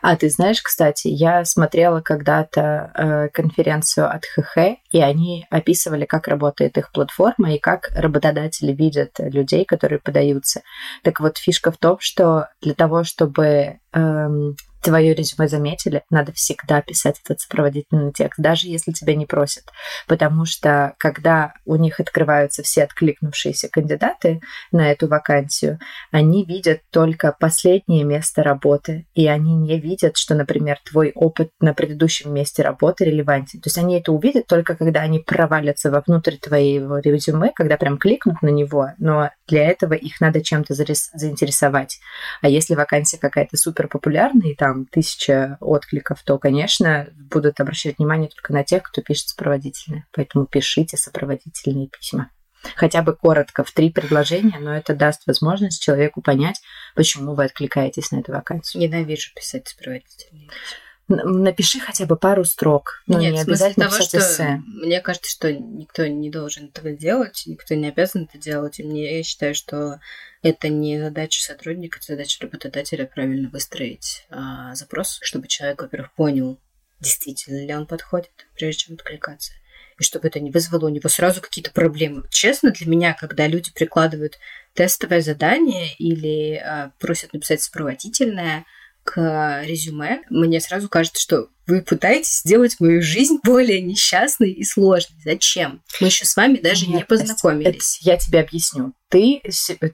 А 0.00 0.16
ты 0.16 0.28
знаешь, 0.28 0.60
кстати, 0.60 1.08
я 1.08 1.44
смотрела 1.44 2.00
когда-то 2.00 2.92
э, 2.94 3.28
конференцию 3.28 4.10
от 4.10 4.24
ХХ, 4.24 4.78
и 4.90 5.00
они 5.00 5.46
описывали, 5.50 6.04
как 6.04 6.28
работает 6.28 6.76
их 6.78 6.90
платформа 6.92 7.54
и 7.54 7.58
как 7.58 7.90
работодатели 7.94 8.72
видят 8.72 9.18
людей, 9.18 9.64
которые 9.64 10.00
подаются. 10.00 10.62
Так 11.02 11.20
вот, 11.20 11.38
фишка 11.38 11.70
в 11.70 11.78
том, 11.78 11.98
что 12.00 12.48
для 12.60 12.74
того, 12.74 13.04
чтобы 13.04 13.78
эм, 13.92 14.56
твое 14.82 15.14
резюме 15.14 15.48
заметили, 15.48 16.02
надо 16.10 16.32
всегда 16.32 16.82
писать 16.82 17.20
этот 17.24 17.40
сопроводительный 17.40 18.12
текст, 18.12 18.40
даже 18.40 18.68
если 18.68 18.92
тебя 18.92 19.14
не 19.14 19.26
просят. 19.26 19.64
Потому 20.06 20.44
что 20.44 20.94
когда 20.98 21.54
у 21.64 21.76
них 21.76 22.00
открываются 22.00 22.62
все 22.62 22.84
откликнувшиеся 22.84 23.68
кандидаты 23.68 24.40
на 24.72 24.90
эту 24.90 25.08
вакансию, 25.08 25.78
они 26.10 26.44
видят 26.44 26.80
только 26.90 27.34
последнее 27.38 28.04
место 28.04 28.42
работы, 28.42 29.06
и 29.14 29.28
они 29.28 29.54
не 29.54 29.78
видят, 29.78 30.16
что, 30.16 30.34
например, 30.34 30.78
твой 30.84 31.12
опыт 31.14 31.50
на 31.60 31.74
предыдущем 31.74 32.34
месте 32.34 32.62
работы 32.62 33.04
релевантен. 33.04 33.60
То 33.60 33.68
есть 33.68 33.78
они 33.78 33.98
это 33.98 34.12
увидят 34.12 34.46
только 34.46 34.74
когда 34.74 35.00
они 35.00 35.20
провалятся 35.20 35.90
вовнутрь 35.90 36.36
твоего 36.36 36.98
резюме, 36.98 37.52
когда 37.54 37.76
прям 37.76 37.98
кликнут 37.98 38.42
на 38.42 38.48
него, 38.48 38.90
но 38.98 39.30
для 39.46 39.68
этого 39.68 39.94
их 39.94 40.20
надо 40.20 40.42
чем-то 40.42 40.74
заинтересовать. 40.74 42.00
А 42.40 42.48
если 42.48 42.74
вакансия 42.74 43.18
какая-то 43.18 43.56
супер 43.56 43.86
популярная, 43.86 44.50
и 44.50 44.54
там 44.54 44.71
тысяча 44.90 45.56
откликов, 45.60 46.22
то, 46.22 46.38
конечно, 46.38 47.08
будут 47.14 47.60
обращать 47.60 47.98
внимание 47.98 48.28
только 48.28 48.52
на 48.52 48.64
тех, 48.64 48.82
кто 48.82 49.02
пишет 49.02 49.28
сопроводительные. 49.28 50.06
Поэтому 50.12 50.46
пишите 50.46 50.96
сопроводительные 50.96 51.88
письма. 51.88 52.30
Хотя 52.76 53.02
бы 53.02 53.16
коротко, 53.16 53.64
в 53.64 53.72
три 53.72 53.90
предложения, 53.90 54.58
но 54.60 54.74
это 54.74 54.94
даст 54.94 55.26
возможность 55.26 55.82
человеку 55.82 56.22
понять, 56.22 56.60
почему 56.94 57.34
вы 57.34 57.44
откликаетесь 57.44 58.12
на 58.12 58.20
эту 58.20 58.32
вакансию. 58.32 58.82
Ненавижу 58.82 59.34
писать 59.34 59.66
сопроводительные 59.68 60.48
письма 60.48 60.81
напиши 61.08 61.80
хотя 61.80 62.06
бы 62.06 62.16
пару 62.16 62.44
строк. 62.44 63.02
Но 63.06 63.20
Нет, 63.20 63.34
не 63.34 63.40
обязательно 63.40 63.88
того, 63.88 64.02
что 64.02 64.18
эссе. 64.18 64.62
Мне 64.66 65.00
кажется, 65.00 65.30
что 65.30 65.52
никто 65.52 66.06
не 66.06 66.30
должен 66.30 66.66
этого 66.66 66.92
делать, 66.92 67.42
никто 67.46 67.74
не 67.74 67.88
обязан 67.88 68.24
это 68.24 68.38
делать. 68.38 68.78
И 68.78 68.84
мне 68.84 69.18
я 69.18 69.22
считаю, 69.22 69.54
что 69.54 70.00
это 70.42 70.68
не 70.68 70.98
задача 70.98 71.42
сотрудника, 71.42 71.98
это 71.98 72.12
задача 72.12 72.42
работодателя 72.42 73.06
правильно 73.06 73.48
выстроить 73.48 74.26
а, 74.30 74.74
запрос, 74.74 75.18
чтобы 75.22 75.48
человек, 75.48 75.82
во-первых, 75.82 76.12
понял, 76.12 76.58
действительно 77.00 77.64
ли 77.64 77.74
он 77.74 77.86
подходит, 77.86 78.30
прежде 78.54 78.84
чем 78.84 78.94
откликаться. 78.94 79.52
И 79.98 80.04
чтобы 80.04 80.28
это 80.28 80.40
не 80.40 80.50
вызвало 80.50 80.86
у 80.86 80.88
него 80.88 81.08
сразу 81.08 81.40
какие-то 81.40 81.70
проблемы. 81.70 82.24
Честно, 82.30 82.70
для 82.70 82.88
меня, 82.88 83.14
когда 83.14 83.46
люди 83.46 83.72
прикладывают 83.72 84.38
тестовое 84.74 85.20
задание 85.20 85.94
или 85.96 86.56
а, 86.56 86.92
просят 86.98 87.32
написать 87.32 87.60
сопроводительное, 87.60 88.64
к 89.04 89.62
резюме, 89.64 90.22
мне 90.30 90.60
сразу 90.60 90.88
кажется, 90.88 91.20
что 91.20 91.48
вы 91.66 91.80
пытаетесь 91.80 92.40
сделать 92.40 92.76
мою 92.80 93.02
жизнь 93.02 93.38
более 93.44 93.80
несчастной 93.80 94.50
и 94.50 94.64
сложной. 94.64 95.18
Зачем? 95.24 95.82
Мы 96.00 96.08
еще 96.08 96.24
с 96.24 96.36
вами 96.36 96.58
даже 96.58 96.86
Нет, 96.86 96.94
не 96.94 97.04
познакомились. 97.04 97.98
Это, 98.00 98.10
я 98.10 98.16
тебе 98.16 98.40
объясню. 98.40 98.92
Ты, 99.08 99.42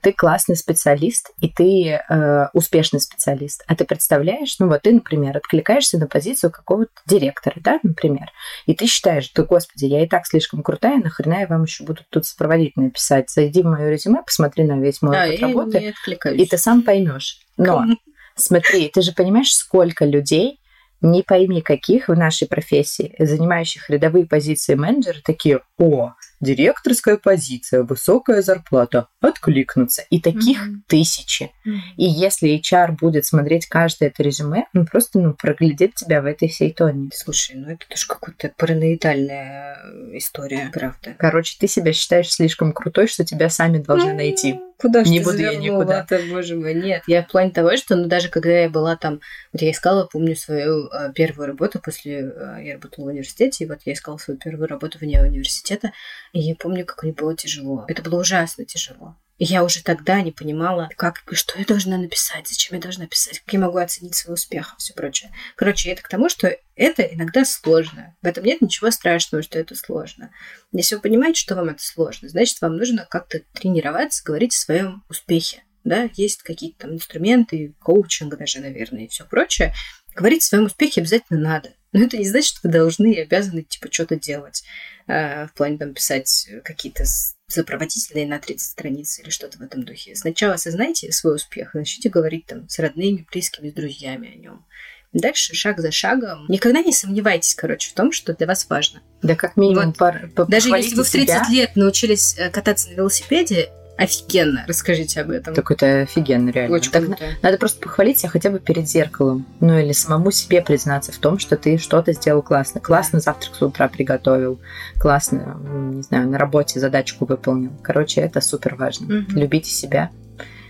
ты 0.01 0.13
классный 0.13 0.55
специалист, 0.55 1.31
и 1.41 1.49
ты 1.49 1.89
э, 1.89 2.47
успешный 2.53 3.01
специалист. 3.01 3.63
А 3.67 3.75
ты 3.75 3.83
представляешь, 3.83 4.55
ну 4.59 4.69
вот 4.69 4.83
ты, 4.83 4.93
например, 4.93 5.35
откликаешься 5.35 5.97
на 5.97 6.07
позицию 6.07 6.51
какого-то 6.51 6.91
директора, 7.05 7.55
да, 7.57 7.79
например, 7.83 8.31
и 8.65 8.73
ты 8.73 8.85
считаешь, 8.85 9.29
да, 9.35 9.43
господи, 9.43 9.85
я 9.85 10.03
и 10.03 10.07
так 10.07 10.25
слишком 10.25 10.63
крутая, 10.63 10.99
нахрена 11.03 11.41
я 11.41 11.47
вам 11.47 11.63
еще 11.63 11.83
буду 11.83 12.01
тут 12.09 12.25
сопроводительно 12.25 12.91
писать? 12.91 13.29
Зайди 13.29 13.61
в 13.61 13.65
мое 13.65 13.89
резюме, 13.89 14.23
посмотри 14.25 14.63
на 14.63 14.79
весь 14.79 15.01
мой 15.01 15.17
а, 15.17 15.27
опыт 15.27 15.41
работы, 15.41 15.93
и 16.35 16.45
ты 16.45 16.57
сам 16.57 16.83
поймешь. 16.83 17.41
Но 17.57 17.83
Смотри, 18.39 18.89
ты 18.89 19.01
же 19.01 19.11
понимаешь, 19.11 19.53
сколько 19.53 20.05
людей, 20.05 20.59
не 21.01 21.23
пойми 21.23 21.61
каких 21.61 22.07
в 22.07 22.15
нашей 22.15 22.47
профессии, 22.47 23.15
занимающих 23.19 23.89
рядовые 23.89 24.25
позиции 24.25 24.75
менеджера, 24.75 25.17
такие, 25.23 25.61
о, 25.77 26.13
директорская 26.41 27.17
позиция, 27.17 27.83
высокая 27.83 28.41
зарплата, 28.41 29.07
откликнуться. 29.21 30.03
И 30.09 30.19
таких 30.19 30.67
mm-hmm. 30.67 30.81
тысячи. 30.87 31.51
Mm-hmm. 31.65 31.79
И 31.97 32.05
если 32.05 32.59
HR 32.59 32.97
будет 32.99 33.25
смотреть 33.25 33.67
каждое 33.67 34.09
это 34.09 34.23
резюме, 34.23 34.65
он 34.73 34.85
просто 34.85 35.19
ну, 35.19 35.33
проглядит 35.33 35.95
тебя 35.95 36.21
в 36.21 36.25
этой 36.25 36.47
всей 36.47 36.73
тоне. 36.73 37.09
Слушай, 37.13 37.55
ну 37.57 37.69
это 37.69 37.85
тоже 37.87 38.07
какая-то 38.07 38.53
параноидальная 38.57 39.77
история, 40.13 40.69
правда. 40.73 41.15
Короче, 41.17 41.57
ты 41.59 41.67
себя 41.67 41.93
считаешь 41.93 42.31
слишком 42.31 42.71
крутой, 42.71 43.07
что 43.07 43.25
тебя 43.25 43.49
сами 43.49 43.79
должны 43.79 44.11
mm-hmm. 44.11 44.15
найти. 44.15 44.59
Куда 44.79 45.03
не 45.03 45.19
буду 45.19 45.39
я 45.39 45.55
никуда. 45.55 46.05
Это, 46.09 46.23
боже 46.29 46.55
мой, 46.55 46.73
нет. 46.73 47.03
Я 47.05 47.23
в 47.23 47.27
плане 47.27 47.51
того, 47.51 47.75
что, 47.75 47.97
ну, 47.97 48.07
даже 48.07 48.29
когда 48.29 48.61
я 48.61 48.69
была 48.69 48.95
там, 48.95 49.19
вот 49.51 49.61
я 49.61 49.71
искала, 49.71 50.05
помню, 50.05 50.37
свою 50.37 50.87
э, 50.87 51.11
первую 51.13 51.47
работу 51.47 51.81
после, 51.83 52.31
э, 52.33 52.59
я 52.63 52.73
работала 52.75 53.05
в 53.05 53.07
университете, 53.09 53.65
и 53.65 53.67
вот 53.67 53.79
я 53.83 53.91
искала 53.91 54.17
свою 54.17 54.39
первую 54.39 54.69
работу 54.69 54.97
вне 54.97 55.21
университета, 55.21 55.91
и 56.33 56.39
я 56.39 56.55
помню, 56.55 56.85
как 56.85 57.03
мне 57.03 57.13
было 57.13 57.35
тяжело. 57.35 57.85
Это 57.87 58.01
было 58.01 58.19
ужасно 58.19 58.65
тяжело. 58.65 59.15
И 59.39 59.45
я 59.45 59.63
уже 59.63 59.81
тогда 59.81 60.21
не 60.21 60.33
понимала, 60.33 60.89
как, 60.97 61.23
что 61.31 61.57
я 61.57 61.63
должна 61.63 61.97
написать, 61.97 62.47
зачем 62.47 62.75
я 62.75 62.81
должна 62.81 63.07
писать, 63.07 63.39
как 63.39 63.53
я 63.53 63.59
могу 63.59 63.77
оценить 63.77 64.13
свой 64.13 64.33
успех 64.33 64.75
и 64.77 64.81
все 64.81 64.93
прочее. 64.93 65.31
Короче, 65.55 65.91
это 65.91 66.01
к 66.01 66.09
тому, 66.09 66.27
что 66.27 66.57
это 66.75 67.03
иногда 67.03 67.45
сложно. 67.45 68.17
В 68.21 68.27
этом 68.27 68.43
нет 68.43 68.61
ничего 68.61 68.91
страшного, 68.91 69.41
что 69.41 69.57
это 69.57 69.75
сложно. 69.75 70.31
Если 70.73 70.95
вы 70.95 71.01
понимаете, 71.01 71.39
что 71.39 71.55
вам 71.55 71.69
это 71.69 71.81
сложно, 71.81 72.27
значит, 72.27 72.59
вам 72.59 72.75
нужно 72.75 73.07
как-то 73.09 73.39
тренироваться, 73.53 74.23
говорить 74.25 74.53
о 74.53 74.59
своем 74.59 75.03
успехе. 75.09 75.63
Да, 75.85 76.09
есть 76.15 76.43
какие-то 76.43 76.79
там 76.79 76.95
инструменты, 76.95 77.73
коучинг 77.79 78.37
даже, 78.37 78.59
наверное, 78.59 79.05
и 79.05 79.07
все 79.07 79.23
прочее. 79.23 79.73
Говорить 80.13 80.43
о 80.43 80.47
своем 80.47 80.65
успехе 80.65 80.99
обязательно 80.99 81.39
надо. 81.39 81.69
Но 81.91 82.03
это 82.03 82.17
не 82.17 82.27
значит, 82.27 82.49
что 82.49 82.67
вы 82.67 82.73
должны 82.73 83.13
и 83.13 83.19
обязаны, 83.21 83.63
типа, 83.63 83.91
что-то 83.91 84.15
делать. 84.15 84.63
Э, 85.07 85.47
в 85.47 85.53
плане, 85.53 85.77
там, 85.77 85.93
писать 85.93 86.47
какие-то 86.63 87.03
сопроводительные 87.47 88.27
на 88.27 88.39
30 88.39 88.71
страниц 88.71 89.19
или 89.19 89.29
что-то 89.29 89.57
в 89.57 89.61
этом 89.61 89.83
духе. 89.83 90.15
Сначала 90.15 90.53
осознайте 90.53 91.11
свой 91.11 91.35
успех 91.35 91.73
и 91.73 91.79
начните 91.79 92.09
говорить 92.09 92.45
там 92.45 92.69
с 92.69 92.77
родными, 92.79 93.25
близкими, 93.31 93.69
с 93.69 93.73
друзьями 93.73 94.31
о 94.33 94.35
нем. 94.35 94.65
Дальше, 95.11 95.55
шаг 95.55 95.79
за 95.79 95.91
шагом. 95.91 96.45
Никогда 96.47 96.81
не 96.81 96.93
сомневайтесь, 96.93 97.55
короче, 97.55 97.89
в 97.89 97.93
том, 97.93 98.11
что 98.11 98.35
для 98.35 98.45
вас 98.45 98.67
важно. 98.69 99.01
Да, 99.23 99.35
как 99.35 99.57
минимум, 99.57 99.87
вот. 99.87 99.97
пар, 99.97 100.29
Даже 100.47 100.69
если 100.69 100.95
вы 100.95 101.03
в 101.03 101.09
30 101.09 101.27
себя. 101.27 101.45
лет 101.49 101.75
научились 101.75 102.37
э, 102.37 102.51
кататься 102.51 102.89
на 102.89 102.93
велосипеде, 102.93 103.71
Офигенно, 103.99 104.63
расскажите 104.65 105.19
об 105.19 105.29
этом. 105.29 105.53
Так 105.53 105.69
это 105.71 106.01
офигенно, 106.01 106.51
реально. 106.51 106.77
Очень 106.77 106.91
так, 106.91 107.05
круто. 107.05 107.23
Надо 107.41 107.57
просто 107.57 107.81
похвалить 107.81 108.19
себя 108.19 108.29
хотя 108.29 108.49
бы 108.49 108.59
перед 108.59 108.87
зеркалом. 108.87 109.45
Ну 109.59 109.77
или 109.77 109.91
самому 109.91 110.31
себе 110.31 110.61
признаться 110.61 111.11
в 111.11 111.17
том, 111.17 111.37
что 111.37 111.57
ты 111.57 111.77
что-то 111.77 112.13
сделал 112.13 112.41
классно. 112.41 112.79
Классно 112.79 113.19
завтрак 113.19 113.53
с 113.53 113.61
утра 113.61 113.89
приготовил. 113.89 114.61
Классно, 114.97 115.59
не 115.91 116.01
знаю, 116.01 116.29
на 116.29 116.37
работе 116.37 116.79
задачку 116.79 117.25
выполнил. 117.25 117.71
Короче, 117.83 118.21
это 118.21 118.39
супер 118.39 118.75
важно. 118.75 119.07
Мгм. 119.07 119.37
Любите 119.37 119.69
себя. 119.69 120.11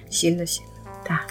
Сильно-сильно. 0.10 0.72
Да. 1.08 1.22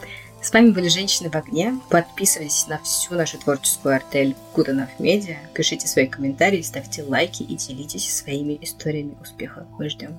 С 0.41 0.53
вами 0.53 0.71
были 0.71 0.87
«Женщины 0.87 1.31
в 1.31 1.35
огне». 1.35 1.81
Подписывайтесь 1.91 2.69
на 2.69 2.79
всю 2.79 3.17
нашу 3.17 3.39
творческую 3.39 3.97
артель 3.97 4.37
Good 4.55 4.69
Enough 4.69 5.01
Media. 5.01 5.35
Пишите 5.53 5.89
свои 5.89 6.07
комментарии, 6.07 6.63
ставьте 6.63 7.03
лайки 7.03 7.43
и 7.43 7.57
делитесь 7.57 8.15
своими 8.15 8.57
историями 8.63 9.17
успеха. 9.21 9.67
Мы 9.81 9.89
ждем. 9.89 10.17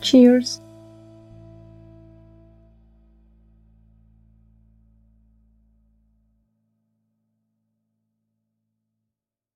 Cheers! 0.00 0.60